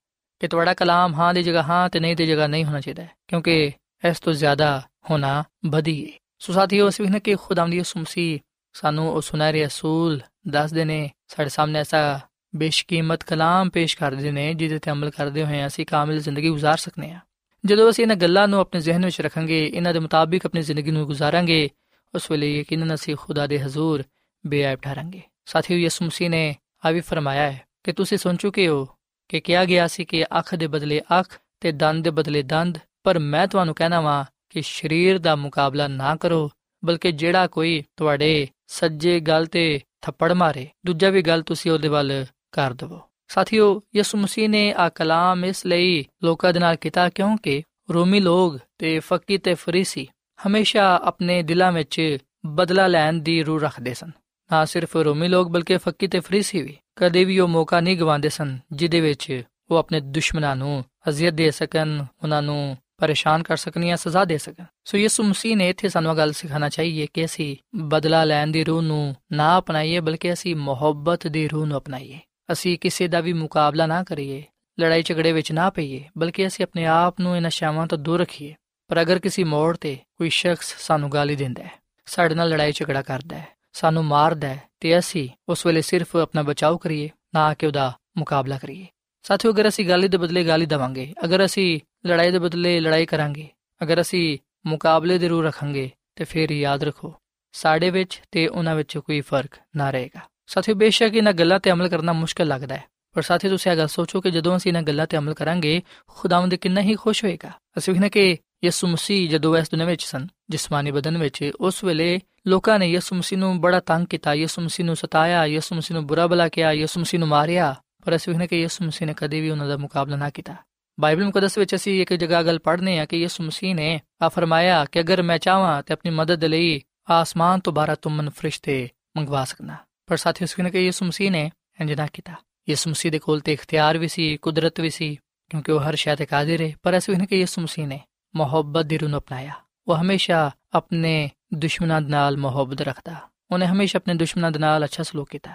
ਕਿ 0.41 0.49
ਤੁਹਾਡਾ 0.49 0.75
ਕਲਾਮ 0.75 1.15
ਹਾਂ 1.15 1.35
ਦੀ 1.35 1.43
ਜਗ੍ਹਾ 1.43 1.63
ਹਾਂ 1.63 1.89
ਤੇ 1.89 2.01
ਨਹੀਂ 2.01 2.17
ਦੀ 2.17 2.27
ਜਗ੍ਹਾ 2.27 2.47
ਨਹੀਂ 2.47 2.65
ਹੋਣਾ 2.65 2.81
ਚਾਹੀਦਾ 2.81 3.07
ਕਿਉਂਕਿ 3.29 3.73
ਇਸ 4.05 4.21
ਤੋਂ 4.21 4.33
ਜ਼ਿਆਦਾ 4.33 4.83
ਹੋਣਾ 5.11 5.45
ਬਦੀ 5.67 6.05
ਹੈ 6.07 6.19
ਸੋ 6.39 6.53
ਸਾਥੀਓ 6.53 6.89
ਅਸੀਂ 6.89 7.11
ਨੇ 7.11 7.21
ਕਿ 7.21 7.35
ਖੁਦਾਵੰਦੀ 7.35 7.77
ਯਿਸੂ 7.77 8.01
ਮਸੀਹ 8.01 8.39
ਸਾਨੂੰ 8.75 9.09
ਉਹ 9.13 9.21
ਸੁਨਹਿਰੇ 9.21 9.67
ਅਸੂਲ 9.67 10.21
ਦੱਸਦੇ 10.49 10.85
ਨੇ 10.85 11.11
ਸਾਡੇ 11.29 11.49
ਸਾਹਮਣੇ 11.49 11.79
ਐਸਾ 11.79 12.21
ਬੇਸ਼ਕੀਮਤ 12.57 13.23
ਕਲਾਮ 13.23 13.71
ਪੇਸ਼ 13.71 13.97
ਕਰਦੇ 13.97 14.31
ਨੇ 14.31 14.55
ਜਿਹਦੇ 14.55 14.79
ਤੇ 14.79 14.91
ਅਮਲ 14.91 15.11
ਕਰਦੇ 15.11 15.45
ਹੋਏ 15.45 15.67
ਅਸੀਂ 15.67 15.87
ਕਾਮਿਲ 15.87 16.21
ਜ਼ਿੰਦਗੀ 16.21 16.51
گزار 16.51 16.77
ਸਕਨੇ 16.77 17.11
ਆ 17.11 17.21
ਜਦੋਂ 17.66 17.90
ਅਸੀਂ 17.90 18.04
ਇਹਨਾਂ 18.04 18.16
ਗੱਲਾਂ 18.16 18.48
ਨੂੰ 18.48 18.60
ਆਪਣੇ 18.60 18.82
ਜ਼ਿਹਨ 18.82 19.06
ਵਿੱਚ 19.06 19.22
ਰੱਖਾਂਗੇ, 19.22 19.66
ਇਹਨਾਂ 19.66 19.94
ਦੇ 19.94 20.00
ਮੁਤਾਬਿਕ 20.00 20.46
ਆਪਣੀ 20.46 20.62
ਜ਼ਿੰਦਗੀ 20.62 20.92
ਨੂੰ 20.92 21.06
ਗੁਜ਼ਾਰਾਂਗੇ, 21.06 21.70
ਉਸ 22.16 22.32
ਵੇਲੇ 22.32 22.60
ਯਕੀਨਨ 22.60 22.94
ਅਸੀਂ 22.94 23.16
ਖੁਦਾ 23.16 23.48
ਦੇ 23.48 23.60
ਹਜ਼ੂਰ 23.60 24.04
ਬੇਅਬ 24.48 24.80
ਠਹਿਰਾਂਗੇ। 24.80 25.22
ਸਾਥੀਓ, 25.46 25.78
ਯਿਸੂ 25.78 26.06
ਮਸੀਹ 26.06 26.30
ਨੇ 26.30 26.56
ਆ 26.86 26.92
ਵੀ 26.92 27.00
ਫਰਮਾਇਆ 27.00 27.52
ਹੈ 27.52 27.62
ਕਿ 27.84 27.92
ਤੁਸੀਂ 27.92 28.18
ਸੁਣ 28.18 28.36
ਚੁੱਕੇ 28.36 28.68
ਹੋ 28.68 28.88
ਕਿ 29.30 29.40
ਕਿਹਾ 29.40 29.66
ਗਿਆ 29.66 29.88
ਸੀ 29.88 30.06
ਕਿ 30.06 30.24
ਅੱਖ 30.24 30.56
ਦੇ 30.56 30.68
ਬਦਲੇ 30.68 31.02
ਅੱਖ 31.20 31.40
ਤੇ 31.60 31.72
ਦੰਦ 31.72 32.04
ਦੇ 32.04 32.10
ਬਦਲੇ 32.10 32.44
ਦੰਦ, 32.44 32.78
ਪਰ 33.04 33.20
ਮੈਂ 33.20 33.48
ਤੁਹਾਨੂੰ 33.48 33.76
ਕਹਿਣਾ 33.76 34.02
ਵਾਂ 34.02 34.26
ਕਿ 34.50 34.62
ਸਰੀਰ 34.62 35.20
ਦਾ 35.20 35.36
ਮੁਕਾਬਲਾ 35.36 35.88
ਨਾ 35.88 36.16
ਕਰੋ, 36.16 36.50
ਬਲਕਿ 36.86 37.12
ਜਿਹੜਾ 37.12 37.48
ਕੋਈ 37.48 37.84
ਤੁਹਾਡੇ 37.98 38.48
ਸੱਜੇ 38.68 39.20
ਗਲ 39.20 39.46
ਤੇ 39.46 39.82
ਥੱਪੜ 40.02 40.32
ਮਾਰੇ, 40.32 40.68
ਦੂਜਾ 40.86 41.10
ਵੀ 41.10 41.22
ਗੱਲ 41.22 41.42
ਤੁਸੀਂ 41.42 41.72
ਉਹਦੇ 41.72 41.88
ਵੱਲ 41.88 42.26
ਕਰ 42.52 42.74
ਦਿਵੋ। 42.74 43.02
ਸਾਥੀਓ, 43.32 43.82
ਯਿਸੂ 43.96 44.18
ਮਸੀਹ 44.18 44.50
ਨੇ 44.50 44.74
ਆ 44.74 44.90
ਕਲਾਮ 44.90 45.46
ਇਸ 45.46 45.66
ਲਈ 45.66 46.06
ਲੋਕਾਂ 46.24 46.54
ਦੇ 46.54 46.60
ਨਾਲ 46.60 46.76
ਕੀਤਾ 46.76 47.10
ਕਿਉਂਕਿ 47.10 47.64
ਰੋਮੀ 47.90 48.20
ਲੋਕ 48.20 48.60
ਤੇ 48.78 49.00
ਫੱਕੀ 49.00 49.38
ਤੇ 49.38 49.54
ਫਰੀਸੀ 49.54 50.08
ਹਮੇਸ਼ਾ 50.48 51.02
ਆਪਣੇ 51.04 51.44
ਦਿਲਾਂ 51.44 51.72
ਵਿੱਚ 51.72 52.18
ਬਦਲਾ 52.46 52.88
ਲੈਣ 52.88 53.14
ਦੀ 53.14 53.44
ਰੂਹ 53.44 53.60
ਰੱਖਦੇ 53.60 53.94
ਸਨ। 53.94 54.12
ਨਾ 54.52 54.66
ਸਿਰਫ 54.66 54.98
ਰੋਮੀ 54.98 55.28
ਲੋਕ 55.28 55.50
ਬਲਕਿ 55.50 55.78
ਫੱਕੀ 55.78 56.08
ਤੇ 56.08 56.20
ਫਰੀਸੀ 56.20 56.62
ਵੀ 56.62 56.78
ਕਦੇ 56.96 57.24
ਵੀ 57.24 57.40
ਉਹ 57.40 57.48
ਮੌਕਾ 57.48 57.80
ਨਹੀਂ 57.80 57.98
ਗਵਾਉਂਦੇ 57.98 58.30
ਸਨ 58.30 58.60
ਜਿਦੇ 58.72 59.02
ਵਿੱਚ 59.02 59.44
ਉਹ 59.72 59.78
ਆਪਣੇ 59.78 60.00
ਦੁਸ਼ਮਣਾਂ 60.00 60.56
ਨੂੰ 60.56 60.86
ਅਜ਼ੀਅਤ 61.10 61.34
ਦੇ 61.34 61.52
ਸਕਣ, 61.52 62.06
ਉਹਨਾਂ 62.24 62.42
ਨੂੰ 62.42 62.78
ਪਰੇਸ਼ਾਨ 62.98 63.44
ਕਰ 63.44 63.58
ਸਕਣ 63.58 63.86
ਜਾਂ 63.86 63.98
ਸਜ਼ਾ 63.98 64.26
ਦੇ 64.26 64.38
ਸਕਣ। 64.38 64.64
ਸੋ 64.86 64.98
ਯਿਸੂ 64.98 65.24
ਮਸੀਹ 65.24 65.58
ਨੇ 65.58 65.70
ਇੱਥੇ 65.70 65.90
ਸਾਨੂੰ 65.90 66.18
ਗੱਲ 66.18 66.32
ਸਿਖਾਣਾ 66.32 66.70
ਚਾਹੀਏ 66.70 67.08
ਕਿ 67.14 67.26
ਅਸੀਂ 67.26 67.56
ਬਦਲਾ 67.76 68.24
ਲੈਣ 68.24 68.48
ਦੀ 68.48 68.64
ਰੂਹ 68.64 68.82
ਨੂੰ 68.82 69.16
ਨਾ 69.32 69.58
ਅਪਣਾਈਏ 69.58 70.00
ਬਲਕਿ 70.00 70.34
ਅਸੀਂ 70.34 70.56
ਮੁਹੱਬਤ 70.56 71.28
ਦੀ 71.28 71.48
ਰੂਹ 71.48 71.66
ਨੂੰ 71.66 71.78
ਅਪਣਾਈਏ। 71.78 72.20
ਅਸੀਂ 72.52 72.78
ਕਿਸੇ 72.80 73.08
ਦਾ 73.08 73.20
ਵੀ 73.20 73.34
ਮੁਕਾਬਲਾ 73.34 73.86
ਨਾ 73.86 74.04
ਕਰੀਏ, 74.04 74.44
ਲੜਾਈ 74.80 75.04
ਝਗੜੇ 75.04 75.32
ਵਿੱਚ 75.32 75.52
ਨਾ 75.52 75.70
ਪਈਏ, 75.70 76.04
ਬਲਕਿ 76.18 76.48
ਅਸੀਂ 76.48 76.66
ਆਪਣੇ 76.66 76.86
ਆਪ 76.86 77.20
ਨੂੰ 77.20 77.36
ਇਹਨਾਂ 77.38 77.50
ਸ਼ਾਵਾਂ 77.50 77.88
ਤੋਂ 77.88 77.98
ਦੂਰ 77.98 78.20
ਰੱਖੀਏ। 78.20 78.54
ਪਰ 78.90 79.02
ਅਗਰ 79.02 79.20
ਕਿਸੇ 79.20 79.44
ਮੋੜ 79.44 79.78
ਤੇ 79.78 79.98
ਕੋਈ 80.18 80.30
ਸ਼ਖਸ 80.30 80.76
ਸਾਨੂੰ 80.78 81.12
ਗਾਲੀ 81.12 81.36
ਦਿੰਦਾ 81.36 81.64
ਹੈ, 81.64 81.72
ਸਾਡੇ 82.06 82.36
ਨਾਲ 82.36 82.50
ਲੜਾਈ 82.50 82.72
ਝਗੜਾ 82.72 83.02
ਕਰਦਾ 83.02 83.38
ਹੈ, 83.38 83.48
ਸਾਨੂੰ 83.74 84.04
ਮਾਰਦਾ 84.06 84.48
ਹੈ, 84.48 84.62
ਤੇ 84.80 84.98
ਅਸੀਂ 85.00 85.30
ਉਸ 85.50 85.66
ਵੇਲੇ 85.66 85.82
ਸਿਰਫ 85.82 86.16
ਆਪਣਾ 86.16 86.42
ਬਚਾਓ 86.42 86.78
ਕਰੀਏ, 86.78 87.10
ਨਾ 87.34 87.54
ਕਿ 87.54 87.66
ਉਹਦਾ 87.66 87.92
ਮੁਕਾਬਲਾ 88.18 88.58
ਕਰੀਏ। 88.58 88.88
ਸਾਥੀਓ, 89.24 89.52
ਅਗਰ 89.52 89.68
ਅਸੀਂ 89.68 89.88
ਗਾਲੀ 89.90 90.08
ਦੇ 90.08 90.18
ਬਦਲੇ 90.18 90.48
ਗਾਲੀ 90.48 90.66
ਦਵਾਂਗੇ, 90.66 91.14
ਅਗਰ 91.26 91.46
ਅਸੀਂ 91.46 91.80
ਲੜਾਈ 92.08 92.32
ਦੇ 92.32 92.40
ਬਦਲੇ 92.40 92.80
ਲੜਾਈ 92.80 93.06
ਕਰਾਂਗੇ, 93.06 93.48
ਅਗਰ 93.84 94.02
ਅਸੀਂ 94.02 94.38
ਮੁਕਾਬਲੇ 94.66 95.18
ਦੇ 95.18 95.28
ਰੂ 95.28 95.42
ਰੱਖਾਂਗੇ, 95.42 95.90
ਤੇ 96.16 96.24
ਫਿਰ 96.24 96.52
ਯਾਦ 96.52 96.84
ਰੱਖੋ, 96.84 97.14
ਸਾਡੇ 97.52 97.90
ਵਿੱਚ 97.90 98.22
ਤੇ 98.32 98.48
ਉਹਨਾਂ 98.48 98.76
ਵਿੱਚ 98.76 98.98
ਕੋਈ 98.98 99.22
ਫ਼ਰਕ 99.22 99.56
ਨਾ 99.76 99.90
ਰਹੇਗਾ। 99.92 100.20
ਸਾਥੀਓ, 100.52 100.76
ਬੇਸ਼ੱਕ 100.76 101.16
ਇਹਨਾਂ 101.16 101.34
ਗੱਲਾਂ 101.34 101.60
ਤੇ 101.60 101.72
ਅਮਲ 101.72 101.90
ਕਰਨਾ 101.90 102.14
ਮੁਸ਼ਕਲ 102.14 102.48
ਲੱਗਦਾ 102.48 102.76
ਹੈ। 102.76 102.84
ਪਰ 103.14 103.22
ਸਾਥੀ 103.22 103.50
ਤੁਸੀਂ 103.50 103.72
ਇਹ 103.72 103.78
ਗੱਲ 103.78 103.88
ਸੋਚੋ 103.88 104.22
ਕਿ 104.22 104.32
ਜਦੋਂ 104.32 104.58
ਅਸੀਂ 104.58 104.72
ਇਹਨਾਂ 104.72 104.82
ਗੱਲਾਂ 104.82 105.08
ਤੇ 105.08 105.18
ਅਮਲ 105.18 105.34
ਕਰਾਂਗੇ, 105.34 105.82
ਖੁਦਾਵੰਦ 106.08 106.56
ਕਿੰਨਾ 106.56 106.82
ਹੀ 106.82 106.96
ਖੁਸ਼ 106.96 107.24
ਹੋਏਗਾ। 107.24 107.52
ਅਸੀਂ 107.78 107.94
ਵੇਖਨੇ 107.94 108.10
ਕਿ 108.10 108.38
ਯਿਸੂ 108.64 108.88
ਮਸੀਹ 108.88 109.30
ਜਦੋਂ 109.30 109.58
ਇਸ 109.58 109.72
ਦੁਨੀਆਂ 109.72 109.88
ਵਿੱਚ 109.88 110.04
ਸਨ, 110.04 110.28
ਜਿਸਮਾਨੀ 110.50 110.92
ਬਦਨ 110.92 111.18
ਵਿੱਚ, 111.18 111.52
ਉਸ 111.62 111.84
ਵੇਲੇ 111.84 112.20
ਲੋਕਾਂ 112.48 112.80
ਨੇ 112.80 112.92
ਯਿਸੂ 112.92 113.16
ਮਸੀਹ 113.16 113.40
ਨੂੰ 113.40 113.62
ਬੜਾ 113.62 113.80
ਤੰਗ 113.80 114.08
ਕੀਤਾ। 114.08 114.34
ਯਿਸੂ 114.34 114.62
ਮਸੀਹ 114.62 114.86
ਨੂੰ 114.86 114.96
ਸਤਾਇਆ, 114.96 115.46
ਯਿਸੂ 115.46 115.76
ਮਸੀਹ 115.76 115.96
ਨੂੰ 115.96 116.08
ਬੁਰਾ 116.08 116.28
ਭਲਾ 116.28 116.50
ਕਿਹਾ, 116.50 116.72
ਯਿਸੂ 116.72 117.00
ਮਸੀਹ 117.00 117.20
ਨੂੰ 117.20 117.28
ਮਾਰਿਆ। 117.28 117.76
ਪਰ 118.06 118.16
ਅਸੀਂ 118.16 118.34
ਵੇਖਨੇ 118.34 118.48
ਕਿ 118.48 118.62
ਯਿਸੂ 118.62 118.86
ਮਸੀਹ 118.86 119.08
ਨੇ 119.08 119.14
ਕਦੇ 119.18 119.42
ਵੀ 119.42 119.50
ਉਹਨਾਂ 119.50 119.68
ਦਾ 119.68 119.78
ਮੁਕਾਬਲਾ 119.78 120.16
ਨਾ 120.16 120.30
ਕੀਤਾ। 120.30 120.56
ਬਾਈਬਲ 121.00 121.26
ਮੁਕੱਦਸ 121.26 121.58
ਵਿੱਚ 121.58 121.76
ਅਸੀਂ 121.76 122.02
ਇੱਕ 122.02 122.14
ਜਗ੍ਹਾ 122.14 122.44
ਗੱਲ 122.44 122.60
ਪੜ੍ਹਨੇ 122.60 123.00
ਆ 123.00 123.06
ਕਿ 123.06 123.18
ਯਿਸੂ 123.18 123.44
ਮਸੀਹ 123.44 123.76
ਨੇ 123.76 124.02
ਆ 124.22 124.30
ਫਰਮਾਇਆ 124.30 124.86
ਕਿ 124.86 125.00
ਅਗਰ 125.00 125.22
ਮੈਂ 125.22 125.38
ਚਾਹਾਂ 125.38 125.84
ਤੇ 125.84 125.94
ਆਪਣੀ 125.94 126.12
ਮਦਦ 126.12 126.46
ਲਈ 126.46 126.82
ਆਸਮਾਨ 127.10 127.60
ਤੋਂ 127.60 127.74
ਬਾਰਾ 127.74 127.96
ਤੁਮਨ 127.96 128.30
ਫਰਿਸ਼ਤੇ 128.30 128.90
ਮੰਗਵਾ 129.18 129.46
ਸਕਣਾ 129.46 129.76
ਪਰ 130.12 130.18
ਸਾਥੀਓ 130.18 130.46
ਸੁਣ 130.46 130.70
ਕਿ 130.70 130.80
ਯਿਸੂ 130.80 131.06
ਮਸੀਹ 131.06 131.30
ਨੇ 131.32 131.50
ਇੰਜ 131.82 131.92
ਨਾ 131.94 132.06
ਕੀਤਾ 132.14 132.34
ਯਿਸੂ 132.70 132.90
ਮਸੀਹ 132.90 133.12
ਦੇ 133.12 133.20
ਕੋਲ 133.20 133.40
ਤੇ 133.40 133.54
ਇਖਤਿਆਰ 133.54 133.98
ਵੀ 133.98 134.08
ਸੀ 134.08 134.26
ਕੁਦਰਤ 134.38 134.80
ਵੀ 134.80 134.90
ਸੀ 134.90 135.16
ਕਿਉਂਕਿ 135.52 135.72
ਉਹ 135.72 135.80
ਹਰ 135.80 135.96
ਸ਼ੈ 135.96 136.16
ਤੇ 136.16 136.26
ਕਾਦਰ 136.26 136.62
ਹੈ 136.62 136.72
ਪਰ 136.84 136.98
ਅਸੀਂ 136.98 137.16
ਕਿ 137.28 137.40
ਯਿਸੂ 137.40 137.62
ਮਸੀਹ 137.62 137.88
ਨੇ 137.88 138.00
ਮੁਹੱਬਤ 138.34 138.86
ਦੀ 138.86 138.98
ਰੂਹ 138.98 139.18
ਅਪਣਾਇਆ 139.18 139.54
ਉਹ 139.88 139.96
ਹਮੇਸ਼ਾ 139.96 140.52
ਆਪਣੇ 140.74 141.30
ਦੁਸ਼ਮਣਾਂ 141.54 142.02
ਨਾਲ 142.02 142.38
ਮੁਹੱਬਤ 142.38 142.82
ਰੱਖਦਾ 142.82 143.16
ਉਹਨੇ 143.52 143.68
ਹਮੇਸ਼ਾ 143.68 143.98
ਆਪਣੇ 143.98 144.14
ਦੁਸ਼ਮਣਾਂ 144.14 144.52
ਨਾਲ 144.60 144.86
ਅੱਛਾ 144.86 145.04
ਸਲੂਕ 145.04 145.30
ਕੀਤਾ 145.30 145.54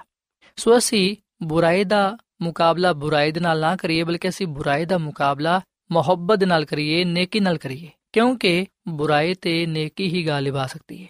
ਸੋ 0.58 0.76
ਅਸੀਂ 0.78 1.16
ਬੁਰਾਈ 1.42 1.84
ਦਾ 1.84 2.16
ਮੁਕਾਬਲਾ 2.42 2.92
ਬੁਰਾਈ 2.94 3.32
ਦੇ 3.32 3.40
ਨਾਲ 3.40 3.60
ਨਾ 3.60 3.76
ਕਰੀਏ 3.76 4.02
ਬਲਕਿ 4.04 4.28
ਅਸੀਂ 4.28 4.46
ਬੁਰਾਈ 4.46 4.84
ਦਾ 4.84 4.98
ਮੁਕਾਬਲਾ 4.98 5.60
ਮੁਹੱਬਤ 5.92 6.44
ਨਾਲ 6.44 6.64
ਕਰੀਏ 6.64 7.04
ਨੇਕੀ 7.04 7.40
ਨਾਲ 7.40 7.58
ਕਰੀਏ 7.58 7.90
ਕਿਉਂਕਿ 8.12 8.66
ਬੁਰਾਈ 8.88 9.34
ਤੇ 9.34 9.64
ਨੇਕੀ 9.66 10.08
ਹੀ 10.08 10.26
ਗਾਲਿਬ 10.26 10.56
ਆ 10.56 10.66
ਸਕਦੀ 10.66 11.02
ਹੈ 11.04 11.08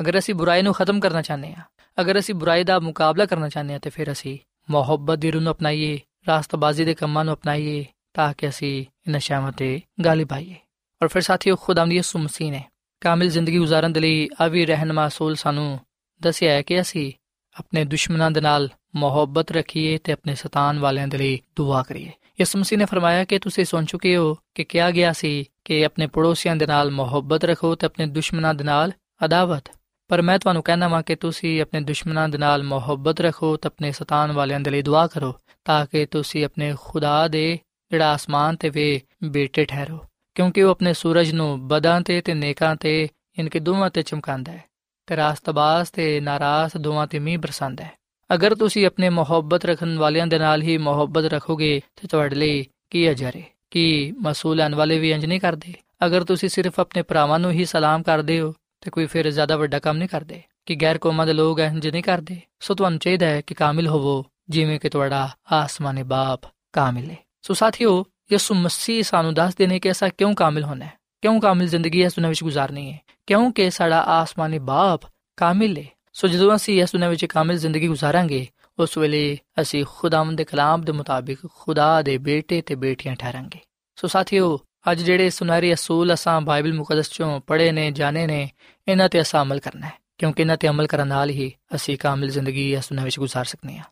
ਅਗਰ 0.00 0.18
ਅਸੀਂ 0.18 0.34
ਬੁਰਾਈ 0.34 0.62
ਨੂੰ 0.62 0.74
ਖਤਮ 0.74 1.00
ਕਰਨਾ 1.00 1.22
ਚਾਹੁੰਦੇ 1.22 1.54
ਹਾਂ 1.54 1.64
ਅਗਰ 2.00 2.18
ਅਸੀਂ 2.18 2.34
ਬੁਰਾਈ 2.34 2.64
ਦਾ 2.64 2.78
ਮੁਕਾਬਲਾ 2.78 3.26
ਕਰਨਾ 3.26 3.48
ਚਾਹੁੰਦੇ 3.48 3.72
ਹਾਂ 3.72 3.80
ਤੇ 3.80 3.90
ਫਿਰ 3.90 4.12
ਅਸੀਂ 4.12 4.38
ਮੁਹੱਬਤ 4.70 5.18
ਦੀ 5.18 5.30
ਰੂਹ 5.30 5.42
ਨੂੰ 5.42 5.52
ਅਪਣਾਈਏ, 5.52 6.00
ਰਾਸਤਬਾਜ਼ੀ 6.28 6.84
ਦੇ 6.84 6.94
ਕੰਮਾਂ 6.94 7.24
ਨੂੰ 7.24 7.34
ਅਪਣਾਈਏ 7.34 7.86
ਤਾਂ 8.14 8.34
ਕਿ 8.38 8.48
ਅਸੀਂ 8.48 8.80
ਇਹਨਾਂ 8.80 9.20
ਸ਼ਾਮਾਂ 9.20 9.52
ਤੇ 9.52 9.80
ਗਾਲਿਬ 10.04 10.32
ਆਈਏ 10.32 10.54
ਔਰ 11.02 11.08
ਫਿਰ 11.08 11.22
ਸਾਥੀਓ 11.22 11.56
ਖੁਦਾਮ 11.56 11.88
ਦੀ 11.88 11.96
ਯਿਸੂ 11.96 12.18
ਮਸੀਹ 12.18 12.50
ਨੇ 12.50 12.64
ਕਾਮਿਲ 13.00 13.30
ਜ਼ਿੰਦਗੀ 13.30 13.58
گزارਣ 13.58 13.90
ਦੇ 13.90 14.00
ਲਈ 14.00 14.28
ਆਵੀ 14.40 14.66
ਰਹਿਨਮਾ 14.66 15.06
ਅਸੂਲ 15.06 15.34
ਸਾਨੂੰ 15.34 15.80
ਦੱਸਿਆ 16.22 16.52
ਹੈ 16.52 16.62
ਕਿ 16.62 16.80
ਅਸੀਂ 16.80 17.12
ਆਪਣੇ 17.58 17.84
ਦੁਸ਼ਮਣਾਂ 17.84 18.30
ਦੇ 18.30 18.40
ਨਾਲ 18.40 18.68
ਮੁਹੱਬਤ 18.96 19.52
ਰੱਖੀਏ 19.52 19.98
ਤੇ 19.98 20.12
ਆਪਣੇ 20.12 20.34
ਸਤਾਨ 20.34 20.78
ਵਾਲਿਆਂ 20.78 21.08
ਦੇ 21.08 21.18
ਲਈ 21.18 21.40
ਦੁਆ 21.56 21.82
ਕਰੀਏ। 21.82 22.06
ਯਿਸੂ 22.40 22.58
ਮਸੀਹ 22.58 22.78
ਨੇ 22.78 22.84
ਫਰਮਾਇਆ 22.84 23.24
ਕਿ 23.24 23.38
ਤੁਸੀਂ 23.38 23.64
ਸੁਣ 23.64 23.84
ਚੁੱਕੇ 23.84 24.16
ਹੋ 24.16 24.36
ਕਿ 24.54 24.64
ਕਿਹਾ 24.64 24.90
ਗਿਆ 24.90 25.12
ਸੀ 25.12 25.44
ਕਿ 25.64 25.84
ਆਪਣੇ 25.84 26.06
ਪੜੋਸੀਆਂ 26.06 26.56
ਦੇ 26.56 26.66
ਨਾਲ 26.66 26.90
ਮੁਹੱਬਤ 26.90 27.44
ਰੱਖੋ 27.44 27.74
ਤੇ 27.74 27.86
ਆਪਣੇ 27.86 28.06
ਦੁਸ਼ਮਣਾਂ 28.06 28.54
ਦੇ 28.54 28.64
ਨਾਲ 28.64 28.92
ਅਦਾਵਤ 29.24 29.77
ਪਰ 30.08 30.22
ਮੈਂ 30.22 30.38
ਤੁਹਾਨੂੰ 30.38 30.62
ਕਹਿਣਾ 30.62 30.88
ਵਾਂ 30.88 31.02
ਕਿ 31.02 31.14
ਤੁਸੀਂ 31.16 31.60
ਆਪਣੇ 31.62 31.80
ਦੁਸ਼ਮਣਾਂ 31.80 32.28
ਦੇ 32.28 32.38
ਨਾਲ 32.38 32.62
ਮੁਹੱਬਤ 32.62 33.20
ਰੱਖੋ 33.20 33.56
ਤੇ 33.56 33.66
ਆਪਣੇ 33.66 33.92
ਸਤਾਨ 33.92 34.32
ਵਾਲਿਆਂ 34.32 34.60
ਦੇ 34.60 34.70
ਲਈ 34.70 34.82
ਦੁਆ 34.82 35.06
ਕਰੋ, 35.06 35.34
ਤਾਂ 35.64 35.86
ਕਿ 35.86 36.06
ਤੁਸੀਂ 36.06 36.44
ਆਪਣੇ 36.44 36.74
ਖੁਦਾ 36.80 37.28
ਦੇ 37.28 37.58
ਜਿਹੜਾ 37.90 38.12
ਆਸਮਾਨ 38.12 38.56
ਤੇ 38.56 38.68
ਵੇ 38.68 39.00
ਬੇਟੇ 39.24 39.64
ਠਹਿਰੋ, 39.64 39.98
ਕਿਉਂਕਿ 40.34 40.62
ਉਹ 40.62 40.70
ਆਪਣੇ 40.70 40.92
ਸੂਰਜ 40.92 41.32
ਨੂੰ 41.32 41.68
ਬਦਾਂ 41.68 42.00
ਤੇ 42.00 42.20
ਤੇ 42.20 42.34
ਨੇਕਾਂ 42.34 42.76
ਤੇ 42.76 43.08
ਇਨਕੇ 43.38 43.60
ਦੋਵਾਂ 43.60 43.90
ਤੇ 43.90 44.02
ਚਮਕਾਉਂਦਾ 44.02 44.52
ਹੈ 44.52 44.64
ਤੇ 45.06 45.16
ਰਾਸਤਬਾਜ਼ 45.16 45.90
ਤੇ 45.92 46.20
ਨਾਰਾਜ਼ 46.20 46.76
ਦੋਵਾਂ 46.76 47.06
ਤੇ 47.06 47.18
ਮੀਂਹ 47.18 47.38
ਬਰਸਾਉਂਦਾ 47.38 47.84
ਹੈ। 47.84 47.92
ਅਗਰ 48.34 48.54
ਤੁਸੀਂ 48.54 48.86
ਆਪਣੇ 48.86 49.08
ਮੁਹੱਬਤ 49.08 49.64
ਰੱਖਣ 49.64 49.96
ਵਾਲਿਆਂ 49.98 50.26
ਦੇ 50.26 50.38
ਨਾਲ 50.38 50.62
ਹੀ 50.62 50.78
ਮੁਹੱਬਤ 50.78 51.24
ਰੱਖੋਗੇ 51.24 51.80
ਤੇ 51.96 52.08
ਤੁਹਾਡੇ 52.08 52.36
ਲਈ 52.36 52.64
ਕੀ 52.90 53.10
ਅਜਰੇ 53.10 53.42
ਕੀ 53.70 54.12
ਮਸੂਲਾਂ 54.18 54.70
ਵਾਲੇ 54.70 54.98
ਵੀ 54.98 55.10
ਇੰਜ 55.10 55.26
ਨਹੀਂ 55.26 55.40
ਕਰਦੇ? 55.40 55.74
ਅਗਰ 56.06 56.24
ਤੁਸੀਂ 56.24 56.48
ਸਿਰਫ 56.48 56.80
ਆਪਣੇ 56.80 57.02
ਭਰਾਵਾਂ 57.02 57.38
ਨੂੰ 57.38 57.50
ਹੀ 57.50 57.64
ਸਲਾਮ 57.64 58.02
ਕਰਦੇ 58.02 58.40
ਹੋ 58.40 58.54
ਤੇ 58.80 58.90
ਕੋਈ 58.90 59.06
ਫਿਰ 59.06 59.30
ਜ਼ਿਆਦਾ 59.30 59.56
ਵੱਡਾ 59.56 59.78
ਕੰਮ 59.78 59.96
ਨਹੀਂ 59.96 60.08
ਕਰਦੇ, 60.08 60.42
ਕਿ 60.66 60.74
ਗੈਰ 60.74 60.98
ਕੌਮਾਂ 60.98 61.26
ਦੇ 61.26 61.32
ਲੋਕ 61.32 61.60
ਇੰਜ 61.60 61.88
ਨਹੀਂ 61.88 62.02
ਕਰਦੇ। 62.02 62.40
ਸੋ 62.60 62.74
ਤੁਹਾਨੂੰ 62.74 62.98
ਚਾਹੀਦਾ 62.98 63.26
ਹੈ 63.26 63.40
ਕਿ 63.40 63.54
ਕਾਮਿਲ 63.54 63.86
ਹੋਵੋ, 63.86 64.24
ਜਿਵੇਂ 64.48 64.80
ਕਿ 64.80 64.88
ਤੁਹਾਡਾ 64.88 65.30
ਆਸਮਾਨੀ 65.52 66.02
ਬਾਪ 66.02 66.40
ਕਾਮਿਲ 66.72 67.10
ਹੈ 67.10 67.16
ਸੋ 67.42 67.54
ਸਾਥੀਓ, 67.54 68.04
ਯਿਸੂ 68.32 68.54
ਮਸੀਹ 68.54 69.02
ਸਾਨੂੰ 69.02 69.34
ਦੱਸਦੇ 69.34 69.66
ਨੇ 69.66 69.80
ਕਿ 69.80 69.88
ਐਸਾ 69.88 70.08
ਕਿਉਂ 70.08 70.34
ਕਾਮਿਲ 70.34 70.64
ਹੋਣਾ 70.64 70.84
ਹੈ? 70.84 70.92
ਕਿਉਂ 71.22 71.40
ਕਾਮਿਲ 71.40 71.68
ਜ਼ਿੰਦਗੀ 71.68 72.04
ਇਸ 72.04 72.12
ਦੁਨੀਆਂ 72.12 72.28
ਵਿੱਚ 72.28 72.42
ਗੁਜ਼ਾਰਨੀ 72.42 72.92
ਹੈ? 72.92 73.00
ਕਿਉਂਕਿ 73.26 73.70
ਸਾਡਾ 73.70 74.00
ਆਸਮਾਨੀ 74.00 74.58
ਬਾਪ 74.58 75.00
ਕਾਮਿਲ 75.36 75.78
ਹੈ 75.78 75.84
ਸੋ 76.12 76.28
ਜਦੋਂ 76.28 76.56
ਅਸੀਂ 76.56 76.82
ਇਸ 76.82 76.92
ਦੁਨੀਆਂ 76.92 77.10
ਵਿੱਚ 77.10 77.24
ਕਾਮਿਲ 77.24 77.58
ਜ਼ਿੰਦਗੀ 77.58 77.88
ਗੁਜ਼ਾਰਾਂਗੇ, 77.88 78.48
ਉਸ 78.78 78.98
ਵੇਲੇ 78.98 79.38
ਅਸੀਂ 79.60 79.84
ਖੁਦਾਵੰਦ 79.88 80.38
ਦੇ 80.38 80.44
ਕਲਾਮ 80.44 80.82
ਦੇ 80.82 80.92
ਮੁਤਾਬਿਕ 80.92 81.38
ਖੁਦਾ 81.54 82.02
ਦੇ 82.02 82.18
ਬੇਟੇ 82.18 82.60
ਤੇ 82.62 82.74
ਬੇਟੀਆਂ 82.74 83.16
ਠਹਿਰਾਂਗੇ। 83.16 83.58
ਸੋ 83.96 84.08
ਸਾਥੀਓ 84.08 84.60
ਅੱਜ 84.84 85.02
ਜਿਹੜੇ 85.02 85.30
ਸੁਨਹਿਰੀ 85.30 85.72
ਅਸੂਲ 85.74 86.14
ਅਸਾਂ 86.14 86.40
ਬਾਈਬਲ 86.40 86.72
ਮੁਕੱਦਸ 86.72 87.10
ਚੋਂ 87.10 87.40
ਪੜ੍ਹੇ 87.40 87.72
ਨੇ, 87.72 87.90
ਜਾਣੇ 87.90 88.26
ਨੇ, 88.26 88.50
ਇਹਨਾਂ 88.88 89.08
ਤੇ 89.08 89.20
ਅਸਾਂ 89.20 89.42
ਅਮਲ 89.42 89.60
ਕਰਨਾ 89.60 89.86
ਹੈ, 89.86 89.92
ਕਿਉਂਕਿ 90.18 90.42
ਇਹਨਾਂ 90.42 90.56
ਤੇ 90.56 90.68
ਅਮਲ 90.68 90.86
ਕਰਨ 90.86 91.08
ਨਾਲ 91.08 91.30
ਹੀ 91.30 91.52
ਅਸੀਂ 91.74 91.96
ਕਾਮਿਲ 91.98 92.30
ਜ਼ਿੰਦਗੀ 92.30 92.72
ਇਸ 92.74 92.88
ਦੁਨੀਆਂ 92.88 93.04
ਵਿੱਚ 93.04 93.18
ਗੁਜ਼ਾਰ 93.18 93.44
ਸਕਨੇ 93.44 93.76
ਹਾਂ। 93.76 93.84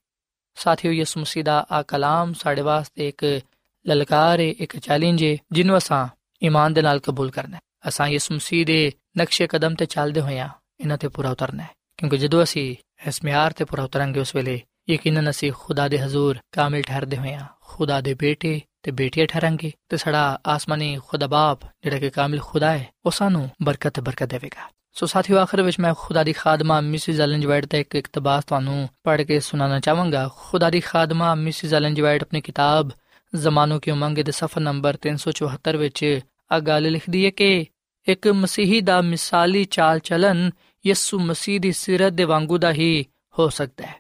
ਸਾਥੀਓ, 0.57 0.93
ਯਿਸੂ 0.93 1.21
ਮਸੀਹ 1.21 1.45
ਦਾ 1.45 1.67
ਆ 1.73 1.83
ਕਲਾਮ 1.83 2.33
ਸਾਡੇ 2.33 2.63
ਵਾਸਤੇ 2.63 3.09
ਇੱਕ 3.09 3.41
ਲਲਕਾਰ 3.87 4.41
ਹੈ 4.41 4.45
ਇੱਕ 4.45 4.77
ਚੈਲੰਜ 4.79 5.25
ਹੈ 5.25 5.37
ਜਿਹਨੂੰ 5.53 5.77
ਅਸਾਂ 5.79 6.07
ਈਮਾਨ 6.43 6.73
ਦੇ 6.73 6.83
ਨਾਲ 6.83 6.99
ਕਬੂਲ 6.99 7.31
ਕਰਨਾ 7.31 7.57
ਹੈ। 7.57 7.61
ਅਸਾਂ 7.89 8.09
ਯਿਸੂ 8.09 8.35
ਮਸੀਹ 8.35 8.67
ਦੇ 8.67 8.93
ਨਕਸ਼ੇ 9.19 9.47
ਕਦਮ 9.47 9.75
ਤੇ 9.75 9.87
ਚੱਲਦੇ 9.87 10.21
ਹੋਇਆਂ 10.21 10.49
ਇਹਨਾਂ 10.81 10.99
ਤੇ 10.99 11.09
ਪੂਰਾ 11.09 11.31
ਉਤਰਨਾ 11.31 11.63
ਹੈ, 11.63 11.69
ਕਿਉਂਕਿ 11.97 12.19
ਜਦੋਂ 12.19 12.43
ਅਸੀਂ 12.43 12.77
ਇਸ 13.09 13.25
ਮਿਆਰ 13.25 13.53
ਤੇ 13.53 13.65
ਪੂਰਾ 13.65 13.85
ਉਤਰਾਂਗੇ, 13.85 14.21
ਉਸ 14.21 14.35
ਵੇਲੇ 14.35 14.61
ਯਕੀਨਨ 14.91 15.31
ਅਸੀਂ 15.31 15.53
ਖੁਦਾ 15.53 15.89
ਦੇ 15.89 15.99
ਹਜ਼ੂਰ 15.99 16.39
ਕਾਮਿਲ 16.53 16.83
ਠਹਿਰਦੇ 16.83 17.17
ਹੋਇਆਂ 17.17 17.47
ਖੁਦਾ 17.61 18.01
ਦੇ 18.01 18.15
ਬੇਟੇ 18.15 18.61
ਤੇ 18.87 18.93
ਬੇਟੀਆਂ 18.93 19.27
ਠਹਿਰਾਂਗੇ 19.27 19.73
ਤੇ 19.89 19.97
ਸਾਡਾ 19.97 20.41
ਆਸਮਾਨੀ 20.47 20.99
ਖੁਦਾ 21.07 21.27
ਬਾਪ 21.27 21.59
ਜਿਹੜਾ 21.65 21.99
ਕਿ 21.99 22.11
ਕਾਮਿਲ 22.11 22.41
ਖੁਦਾ 22.41 22.73
ਹੈ, 22.73 22.89
ਉਹ 23.07 23.11
ਸਾਨੂੰ 23.11 23.51
ਬਰਕਤ 23.63 24.01
ਬਰਕਤ 24.01 24.27
ਦੇਵੇਗਾ। 24.27 24.71
ਸੋ 24.93 25.07
ਸਾਥੀਓ, 25.07 25.39
ਆਖਰ 25.39 25.63
ਵਿੱਚ 25.63 25.81
ਮੈਂ 25.81 25.95
ਖੁਦਾ 25.99 26.25
ਦੀ 26.25 26.33
ਖਾਦਮਾ 26.33 26.81
ਮਿਸਿਸ 26.81 27.21
ਐਲਨ 27.21 27.41
ਜਵਾਈਟ 27.41 27.67
ਦਾ 27.67 27.79
ਇੱਕ 27.79 27.95
ਇਕਤਬਾਸ 27.95 28.45
ਤੁਹਾਨੂੰ 28.45 28.89
ਪੜ੍ਹ 29.05 29.23
ਕੇ 29.23 29.41
ਸੁਣਾਉਣਾ 29.41 29.81
ਚਾਹਾਂਗਾ। 29.81 30.31
ਖੁਦਾ 30.37 30.71
ਦੀ 30.71 30.81
ਖਾਦਮਾ 30.81 31.35
ਮਿਸਿਸ 31.35 31.75
ਐਲਨ 31.75 31.95
ਜਵਾਈਟ 31.95 32.23
ਆਪਣੀ 32.23 32.41
ਕਿਤਾਬ 32.41 32.91
ਜ਼ਮਾਨੋ 33.35 33.79
ਕੀ 33.79 33.91
ਉਮੰਗ 33.91 34.19
ਦੇ 34.19 34.33
ਸਫਾ 34.33 34.61
ਨੰਬਰ 34.61 34.97
374 34.97 35.77
ਵਿੱਚ 35.77 36.21
ਆ 36.53 36.59
ਗੱਲ 36.59 36.93
ਲਿਖਦੀ 36.93 37.25
ਹੈ 37.25 37.31
ਕਿ 37.31 37.67
ਇੱਕ 38.09 38.29
ਮਸੀਹੀ 38.29 38.81
ਦਾ 38.81 39.01
ਮਿਸਾਲੀ 39.01 39.65
ਚਾਲ 39.65 39.99
ਚਲਨ 39.99 40.51
ਯਿਸੂ 40.87 41.19
ਮਸੀਹ 41.19 41.61
ਦੀ 41.61 41.73
ਸਿਰਤ 41.73 42.13
ਦੇ 42.13 42.25
ਵਾਂਗੂ 42.25 42.59
ਦਾ 42.59 42.73
ਹੀ 42.73 43.07
ਹੋ 43.39 43.49
ਸਕਦਾ 43.49 43.87
ਹੈ। 43.87 43.95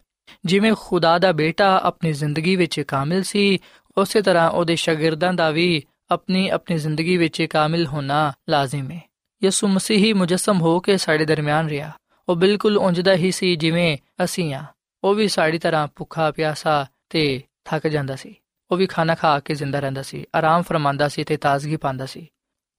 ਜਿਵੇਂ 0.44 0.72
ਖੁਦਾ 0.78 1.18
ਦਾ 1.18 1.32
ਬੇਟਾ 1.32 1.80
ਆਪਣੀ 1.82 2.12
ਜ਼ਿੰਦਗੀ 2.12 2.56
ਵਿੱਚ 2.56 2.80
ਕਾਮਿਲ 2.80 3.22
ਸੀ 3.22 3.58
ਉਸੇ 3.98 4.22
ਤਰ੍ਹਾਂ 4.22 4.50
ਉਹਦੇ 4.50 4.76
ਸ਼ਾਗਿਰਦਾਂ 4.76 5.32
ਦਾ 5.32 5.50
ਵੀ 5.50 5.82
ਆਪਣੀ 6.10 6.48
ਆਪਣੀ 6.48 6.78
ਜ਼ਿੰਦਗੀ 6.78 7.16
ਵਿੱਚ 7.16 7.42
ਕਾਮਿਲ 7.42 7.86
ਹੋਣਾ 7.86 8.32
ਲਾਜ਼ਮ 8.48 8.90
ਹੈ। 8.90 9.10
ਯਿਸੂ 9.44 9.68
ਮਸੀਹੀ 9.68 10.12
ਮੁਜਸਮ 10.12 10.60
ਹੋ 10.60 10.80
ਕੇ 10.80 10.96
ਸਾਡੇ 10.96 11.24
ਦਰਮਿਆਨ 11.24 11.68
ਰਿਹਾ। 11.68 11.92
ਉਹ 12.28 12.36
ਬਿਲਕੁਲ 12.36 12.78
ਉਂਝਦਾ 12.78 13.14
ਹੀ 13.14 13.30
ਸੀ 13.30 13.56
ਜਿਵੇਂ 13.56 13.98
ਅਸੀਂ 14.24 14.54
ਆ 14.54 14.64
ਉਹ 15.04 15.14
ਵੀ 15.14 15.28
ਸਾਡੀ 15.28 15.58
ਤਰ੍ਹਾਂ 15.58 15.88
ਭੁੱਖਾ, 15.96 16.30
ਪਿਆਸਾ 16.30 16.86
ਤੇ 17.10 17.42
ਥੱਕ 17.64 17.86
ਜਾਂਦਾ 17.86 18.16
ਸੀ। 18.16 18.34
ਉਹ 18.70 18.76
ਵੀ 18.76 18.86
ਖਾਣਾ 18.86 19.14
ਖਾ 19.14 19.40
ਕੇ 19.40 19.54
ਜ਼ਿੰਦਾ 19.54 19.80
ਰਹਿੰਦਾ 19.80 20.02
ਸੀ, 20.02 20.24
ਆਰਾਮ 20.34 20.62
ਫਰਮਾਂਦਾ 20.62 21.08
ਸੀ 21.08 21.24
ਤੇ 21.24 21.36
ਤਾਜ਼ਗੀ 21.36 21.76
ਪਾਉਂਦਾ 21.76 22.06
ਸੀ। 22.06 22.26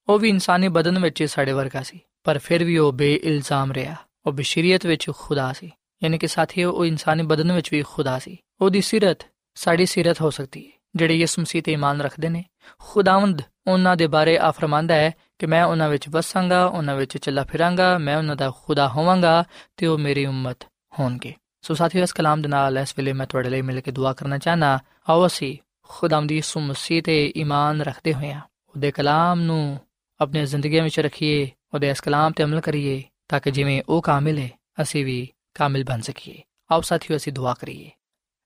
ਉਹ 0.08 0.19
ਵੀ 0.19 0.30
ਇਨਸਾਨੀ 0.30 0.67
ਬਦਨ 0.67 0.99
ਵਿੱਚ 0.99 1.23
ਸਾਡੇ 1.23 1.51
ਵਰਗਾ 1.51 1.84
ਸੀ, 1.84 1.99
ਪਰ 2.23 2.38
ਫਿਰ 2.38 2.63
ਵੀ 2.63 2.77
ਉਹ 2.77 2.93
ਬੇਇਲਜ਼ਾਮ 2.93 3.71
ਰਿਹਾ। 3.71 3.95
ਉਹ 4.25 4.32
ਬਸ਼ਰੀਅਤ 4.32 4.86
ਵਿੱਚ 4.86 5.10
ਖੁਦਾ 5.10 5.53
ਸੀ, 5.53 5.71
ਯਾਨੀ 6.03 6.17
ਕਿ 6.17 6.27
ਸਾਥੀਓ, 6.27 6.71
ਉਹ 6.71 6.86
ਇਨਸਾਨੀ 6.86 7.23
ਬਦਨ 7.23 7.51
ਵਿੱਚ 7.51 7.73
ਵੀ 7.73 7.84
ਖੁਦਾ 7.84 8.19
ਸੀ। 8.19 8.38
ਉਹਦੀ 8.62 8.82
ਸਿਰਤ 8.82 9.17
ਸਾਡੀ 9.56 9.86
ਸਿਰਤ 9.86 10.21
ਹੋ 10.21 10.30
ਸਕਦੀ 10.30 10.67
ਹੈ। 10.67 10.76
ਜਿਹੜੇ 10.97 11.15
ਯਿਸੂ 11.15 11.41
ਮਸੀਹ 11.41 11.63
ਤੇ 11.63 11.73
ਇਮਾਨ 11.73 12.01
ਰੱਖਦੇ 12.01 12.29
ਨੇ। 12.29 12.45
ਖੁਦਾਵੰਦ 12.79 13.41
ਉਹਨਾਂ 13.67 13.95
ਦੇ 13.95 14.07
ਬਾਰੇ 14.07 14.38
ਆ 14.38 14.51
ਫਰਮਾਂਦਾ 14.51 14.93
ਹੈ 14.93 15.12
ਕਿ 15.39 15.45
ਮੈਂ 15.45 15.63
ਉਹਨਾਂ 15.63 15.89
ਵਿੱਚ 15.89 16.10
ਵਸਾਂਗਾ, 16.10 16.65
ਉਹਨਾਂ 16.65 16.95
ਵਿੱਚ 16.95 17.17
ਚੱਲਾ 17.17 17.43
ਫਿਰਾਂਗਾ, 17.43 17.97
ਮੈਂ 17.97 18.17
ਉਹਨਾਂ 18.17 18.36
ਦਾ 18.36 18.51
ਖੁਦਾ 18.63 18.88
ਹੋਵਾਂਗਾ 18.88 19.43
ਤੇ 19.77 19.88
ਉਹ 19.88 19.97
ਮੇਰੀ 19.97 20.25
ਉਮਤ 20.25 20.57
ਹੋਣਗੇ। 20.99 21.33
ਸੋ 21.62 21.73
ਸਾਥੀਓ, 21.73 22.03
ਇਸ 22.03 22.13
ਕਲਾਮ 22.13 22.41
ਦੇ 22.41 22.47
ਨਾਲ 22.47 22.77
ਇਸ 22.77 22.93
ਵੇਲੇ 22.97 23.13
ਮੈਂ 23.13 23.27
ਤੁਹਾਡੇ 23.27 23.49
ਲਈ 23.49 23.62
ਮਿਲ 23.62 23.81
ਕੇ 23.81 23.91
ਦੁਆ 23.91 24.13
ਕਰਨਾ 24.13 24.38
ਚਾਹਨਾ 24.38 24.79
ਆਓ 25.10 25.27
ਅਸੀਂ 25.27 25.57
ਖੁਦਾਵੰਦ 25.81 26.31
ਯਿਸੂ 26.31 26.60
ਮਸੀਹ 26.60 27.03
ਤੇ 27.03 27.33
ਈਮਾਨ 27.38 27.81
ਰੱਖਦੇ 27.81 28.13
ਹੋਇਆ 28.13 28.41
ਉਹਦੇ 28.69 28.91
ਕਲਾਮ 28.91 29.39
ਨੂੰ 29.39 29.79
ਆਪਣੀ 30.21 30.45
ਜ਼ਿੰਦਗੀ 30.45 30.79
ਵਿੱਚ 30.79 30.99
ਰੱਖੀਏ, 30.99 31.51
ਉਹਦੇ 31.73 31.89
ਇਸ 31.89 32.01
ਕਲਾਮ 32.01 32.31
ਤੇ 32.31 32.43
ਅਮਲ 32.43 32.62
ਕਰੀਏ, 32.62 33.03
ਤਾਂ 33.27 33.39
ਕਿ 33.39 33.51
ਜਿਵੇਂ 33.51 33.81
ਉਹ 33.89 34.01
ਕਾਮਿਲ 34.01 34.38
ਹੈ, 34.38 34.49
ਅਸੀਂ 34.81 35.05
ਵੀ 35.05 35.29
ਕਾਮਿਲ 35.53 35.83
ਬਣ 35.83 36.01
ਸਕੀਏ। 36.01 36.41
ਆਓ 36.71 36.81
ਸਾਥੀਓ, 36.81 37.17
ਅਸੀਂ 37.17 37.33
ਦੁਆ 37.33 37.53
ਕਰੀਏ। 37.53 37.91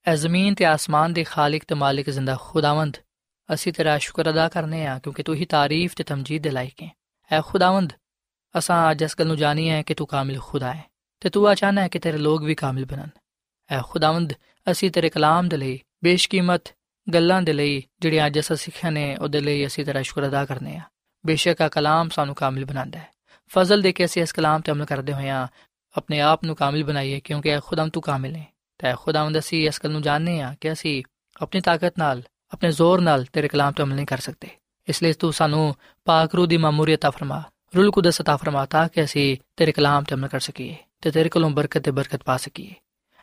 ਐ 0.08 0.16
ਜ਼ਮੀਨ 0.16 0.56
ਤੇ 0.56 0.66
ਆਸਮਾਨ 0.66 1.14
ਦੇ 1.14 1.24
ਖਾਲਕ 1.24 1.62
ਤੇ 1.68 1.76
ਮਾਲਿਕ 1.76 2.10
ਜ਼ਿੰਦਾ 2.10 2.38
ਖੁਦਾਵੰਦ। 2.42 2.98
ਅਸੀਂ 3.54 3.74
ਤੇਰਾ 3.74 3.98
ਸ਼ੁਕਰ 3.98 4.30
ਅਦਾ 4.30 4.50
ਕਰਨੇ 4.50 4.86
ਆ 4.86 5.00
ਕਿਉਂਕਿ 5.00 5.24
ਤੂੰ 5.24 5.36
ਹੀ 5.36 5.46
ਤਾਰੀਫ 5.46 5.94
ਤੇ 5.96 6.04
ਤਮਜੀਦ 6.04 6.44
ਦੇ 6.44 6.50
ਲਾਇਕ 6.50 6.84
ਹੈ। 6.84 6.90
ਐ 7.32 7.42
ਖੁਦਾਵੰਦ, 7.42 7.94
ਅਸਾਂ 8.58 8.92
ਅੱਜ 8.92 9.02
ਇਸ 9.02 9.16
ਗੱਲ 9.20 9.28
ਨੂੰ 9.28 9.38
ਜਾਣੀ 9.38 9.70
ਹੈ 9.70 9.82
ਕਿ 9.82 9.94
ਤੂੰ 9.94 10.08
ਕਾਮਿਲ 10.08 10.40
ਖੁਦਾ 10.40 10.74
ਹੈ 10.74 10.84
ਤੇ 11.20 11.30
ਤੂੰ 11.30 11.48
ਆ 11.48 11.56
ਚਾਹਨਾ 11.56 11.82
ਹੈ 11.82 11.88
ਕਿ 11.88 12.00
ਤੇਰੇ 12.00 12.18
ਲੋਕ 12.18 12.42
ਵੀ 12.42 12.56
ਕਾਮਿਲ 12.56 12.86
ਬਣਨ। 12.86 13.10
ਐ 13.70 13.82
ਖੁਦਾਵੰਦ, 13.82 14.34
ਅਸੀਂ 14.72 14.92
ਤੇਰੇ 14.92 15.10
ਕਲਾਮ 15.10 15.50
ਦੇ 15.50 15.58
ਲਈ, 15.58 15.80
ਬੇਸ਼ਕੀਮਤ 16.04 16.62
ਗੱਲਾਂ 17.14 17.42
ਦੇ 17.42 17.54
ਲਈ 17.54 17.84
ਜਿਹੜੀਆਂ 18.02 18.28
ਅੱਜ 18.28 18.40
ਅਸੀਂ 18.40 18.56
ਸਿੱਖਿਆ 18.56 18.90
ਨੇ, 18.90 19.16
ਉਹਦੇ 19.16 19.40
ਲਈ 19.40 19.66
ਅਸੀਂ 19.66 19.86
ਤੇਰਾ 19.86 20.02
ਸ਼ੁਕਰ 20.02 20.28
ਅਦਾ 20.28 20.46
ਕਰਨੇ 20.46 20.78
ਆ। 20.78 20.82
ਬੇਸ਼ੱਕ 21.26 21.62
ਆ 21.62 21.70
ਕਲਾਮ 21.70 22.10
ਸਾਨੂੰ 22.10 22.36
ਕਾਮਿਲ 22.36 22.66
ਬਣਾਉਂਦਾ 22.66 23.00
ਹੈ 23.00 23.08
ਫਜ਼ਲ 23.48 23.82
ਦੇ 23.82 23.92
ਕੇ 23.94 24.06
ਅਸੀਂ 24.06 24.22
ਇਸ 24.22 24.34
ਕਲਾਮ 24.34 24.62
ਤੇ 24.62 24.72
ਅਮਲ 24.72 24.86
ਕਰਦੇ 24.86 25.14
ਹੋਏ 25.14 25.22
ਹੋਇਆਂ 25.22 25.48
ਆਪਣੇ 25.98 26.22
ਆਪ 26.22 26.44
ਨੂੰ 26.44 26.56
ਕਾਮਿਲ 26.56 26.84
ਬਣਾਈਏ 26.84 27.20
ਕਿਉਂਕਿ 27.20 27.50
ਐ 27.50 27.60
ਖੁਦਾਮ 27.60 27.90
ਤੂੰ 27.90 28.04
ਕਾਮਿਲ 28.04 28.36
ਹੈ। 28.36 28.51
ਤੇ 28.81 28.93
ਖੁਦਾਵੰਦ 29.05 29.39
ਅਸੀਂ 29.39 29.67
ਇਸ 29.69 29.81
ਗੱਲ 29.85 29.93
ਨੂੰ 29.93 30.03
ਜਾਣਦੇ 30.03 30.41
ਆ 30.41 30.55
ਕਿ 30.61 30.73
ਅਸੀਂ 30.73 31.03
ਆਪਣੀ 31.43 31.61
ਤਾਕਤ 31.61 31.99
ਨਾਲ 31.99 32.23
ਆਪਣੇ 32.53 32.73
ਜ਼ੋਰ 32.73 33.01
ਨਾਲ 33.01 33.25
ਤੇਰੇ 33.33 33.49
ਕਲਾਮ 33.49 33.73
ਤੇ 33.73 33.83
ਅਮਲ 33.83 33.95
ਨਹੀਂ 33.95 34.07
ਕਰ 34.07 34.19
ਸਕਦੇ 34.19 34.49
ਇਸ 34.89 35.03
ਲਈ 35.03 35.13
ਤੂੰ 35.13 35.33
ਸਾਨੂੰ 35.33 35.75
ਪਾਕ 36.05 36.35
ਰੂਹ 36.35 36.47
ਦੀ 36.47 36.57
ਮਾਮੂਰੀਅਤ 36.57 37.07
ਫਰਮਾ 37.07 37.43
ਰੂਲ 37.77 37.91
ਕੁਦਸ 37.91 38.21
عطا 38.21 38.37
ਫਰਮਾ 38.37 38.67
ਤਾਂ 38.67 38.89
ਕਿ 38.89 39.05
ਅਸੀਂ 39.05 39.37
ਤੇਰੇ 39.57 39.73
ਕਲਾਮ 39.73 40.05
ਤੇ 40.05 40.15
ਅਮਲ 40.15 40.29
ਕਰ 40.29 40.41
ਸਕੀਏ 40.41 40.77
ਤੇ 41.03 41.11
ਤੇਰੇ 41.11 41.29
ਕੋਲੋਂ 41.29 41.51
ਬਰਕਤ 41.51 41.83
ਤੇ 41.83 41.91
ਬਰਕਤ 41.91 42.23
ਪਾ 42.23 42.37
ਸਕੀਏ 42.37 42.75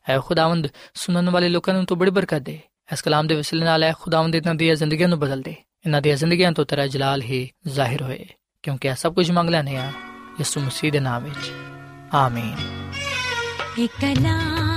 ਐ 0.09 0.19
ਖੁਦਾਵੰਦ 0.19 0.67
ਸੁਣਨ 0.93 1.29
ਵਾਲੇ 1.29 1.49
ਲੋਕਾਂ 1.49 1.73
ਨੂੰ 1.73 1.85
ਤੂੰ 1.85 1.97
ਬੜੀ 1.97 2.11
ਬਰਕਤ 2.11 2.41
ਦੇ 2.41 2.59
ਇਸ 2.93 3.01
ਕਲਾਮ 3.01 3.27
ਦੇ 3.27 3.35
ਵਸਿਲੇ 3.35 3.65
ਨਾਲ 3.65 3.83
ਐ 3.83 3.91
ਖੁਦਾਵੰਦ 3.91 4.35
ਇਹਨਾਂ 4.35 4.55
ਦੀਆਂ 4.55 4.75
ਜ਼ਿੰਦਗੀਆਂ 4.75 5.07
ਨੂੰ 5.09 5.19
ਬਦਲ 5.19 5.41
ਦੇ 5.41 5.55
ਇਹਨਾਂ 5.85 6.01
ਦੀਆਂ 6.01 6.15
ਜ਼ਿੰਦਗੀਆਂ 6.15 6.51
ਤੋਂ 6.51 6.65
ਤੇਰਾ 6.65 6.87
ਜਲਾਲ 6.87 7.21
ਹੀ 7.21 7.49
ਜ਼ਾਹਿਰ 7.67 8.01
ਹੋਏ 8.01 8.25
ਕਿਉਂਕਿ 8.63 8.87
ਇਹ 8.87 8.95
ਸਭ 8.95 9.13
ਕੁਝ 9.13 9.31
ਮੰਗ 9.31 9.49
ਲੈਨੇ 9.49 9.77
ਆ 9.77 9.91
ਯਿਸੂ 10.39 10.61
ਮਸੀਹ 10.61 10.91
ਦੇ 10.91 10.99
ਨਾਮ 10.99 11.23
ਵਿੱਚ 11.23 11.51
ਆਮੀਨ 12.13 12.55
ਇਹ 13.77 13.87
ਕਲਾਮ 14.01 14.76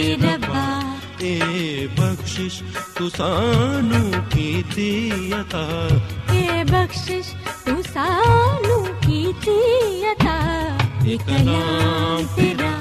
ਏ 1.23 1.87
ਬਖਸ਼ਿਸ਼ 1.87 2.63
ਤੂੰ 2.95 3.09
ਸਾਨੂੰ 3.09 4.11
ਕੀਤੀ 4.31 5.11
ਅਤਾ। 5.41 5.89
ਏ 6.33 6.63
ਬਖਸ਼ਿਸ਼ 6.63 7.27
ਤੂੰ 7.65 7.83
ਸਾਨੂੰ 7.83 8.85
ਕੀਤੀ 8.85 9.59
ਅਤਾ। 10.11 10.39
ਇਕ 11.07 11.29
ਨਾਮ 11.29 12.25
ਤੇਰਾ 12.35 12.71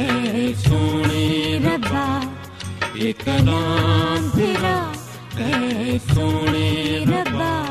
ਏ 0.00 0.54
ਸੋਹਣੇ 0.54 1.60
ਰੱਬਾ। 1.64 2.22
ਇਕ 2.96 3.28
ਨਾਮ 3.28 4.28
ਤੇਰਾ 4.28 4.92
ਏ 5.38 5.98
ਸੋਹਣੇ 5.98 7.04
ਰੱਬਾ। 7.04 7.61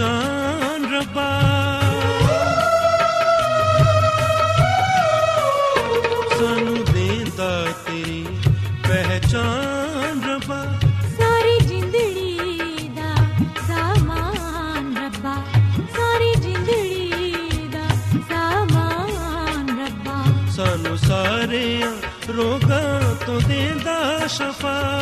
ਪਹਿਚਾਨ 0.00 0.94
ਰੱਬਾ 0.94 1.40
ਸਾਨੂੰ 6.38 6.84
ਦੇਂਦਾ 6.84 7.66
ਤੇਰੀ 7.86 8.26
ਪਹਿਚਾਨ 8.88 10.20
ਰੱਬਾ। 10.30 10.64
ਸਾਰੀ 11.18 11.58
ਜਿੰਦੜੀ 11.66 12.88
ਦਾ 12.96 13.14
ਸਾਮਾਨ 13.68 14.96
ਰੱਬਾ। 14.96 15.34
ਸਾਰੀ 15.96 16.34
ਜਿੰਦੜੀ 16.34 17.68
ਦਾ 17.72 17.88
ਸਾਮਾਨ 18.30 19.86
ਰੱਬਾ। 19.86 20.24
ਸਾਨੂੰ 20.50 20.98
ਸਾਰਿਆਂ 20.98 21.92
ਰੋਗਾਂ 22.32 23.26
ਤੋਂ 23.26 23.40
ਦੇਂਦਾ 23.40 24.26
ਸ਼ਫਾ। 24.26 24.99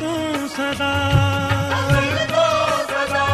ਤੂੰ 0.00 0.48
ਸਦਾ। 0.48 0.92
ਅਜ਼ਲ 1.78 2.26
ਤੂੰ 2.26 2.84
ਸਦਾ। 2.88 3.24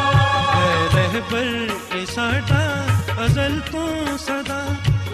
ਐ 0.54 0.96
ਰਹਿਬਰ 0.96 1.68
ਇਹ 1.96 2.06
ਸਾਡਾ 2.06 2.86
ਅਜ਼ਲ 3.24 3.60
ਤੂੰ 3.72 4.18
ਸਦਾ। 4.18 4.64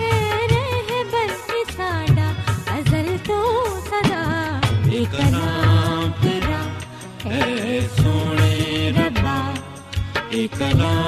ਐ 0.00 0.46
ਰਹਿਬਰ 0.46 1.30
ਇਹ 1.54 1.72
ਸਾਡਾ 1.76 2.30
ਅਜ਼ਲ 2.78 3.18
ਤੂੰ 3.18 3.82
ਸਦਾ। 3.82 4.22
ਇੱਕ 4.92 5.20
ਨਾਮ 5.20 6.10
ਤੇਰਾ 6.22 6.62
ਐ 7.30 7.80
ਸੋਹਣੇ 7.80 8.92
ਰੱਬਾ। 8.98 9.54
ਇੱਕ 10.32 10.62
ਨਾਮ 10.62 11.01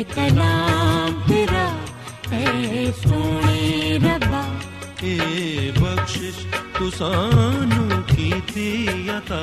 ਇਹ 0.00 0.04
ਕਲਾਮ 0.06 1.14
ਤੇਰਾ 1.28 1.64
ਹੈ 2.32 2.90
ਸੋਹਣੇ 3.00 3.98
ਰੱਬਾ 3.98 4.44
ਇਹ 5.02 5.72
ਬਖਸ਼ਿਸ਼ 5.72 6.38
ਤੂੰ 6.78 6.90
ਸਾਨੂੰ 6.90 8.02
ਕੀਤੀ 8.04 8.86
ਅਤਾ 9.18 9.40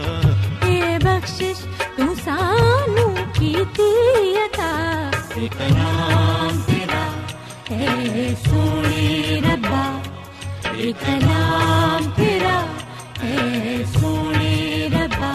ਇਹ 0.68 0.98
ਬਖਸ਼ਿਸ਼ 1.00 1.62
ਤੂੰ 1.98 2.16
ਸਾਨੂੰ 2.16 3.14
ਕੀਤੀ 3.34 3.92
ਅਤਾ 4.46 4.72
ਇਹ 5.38 5.50
ਕਲਾਮ 5.50 6.62
ਤੇਰਾ 6.68 7.06
ਹੈ 7.72 8.34
ਸੋਹਣੇ 8.46 9.42
ਰੱਬਾ 9.42 9.86
ਇਹ 10.76 10.94
ਕਲਾਮ 10.96 12.12
ਤੇਰਾ 12.18 12.60
ਹੈ 13.24 13.84
ਸੋਹਣੇ 13.94 14.90
ਰੱਬਾ 14.90 15.34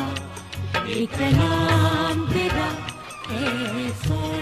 ਇਹ 0.88 1.06
ਕਲਾਮ 1.18 2.26
ਤੇਰਾ 2.32 2.70
ਹੈ 3.30 3.90
ਸੋਹਣੇ 4.06 4.41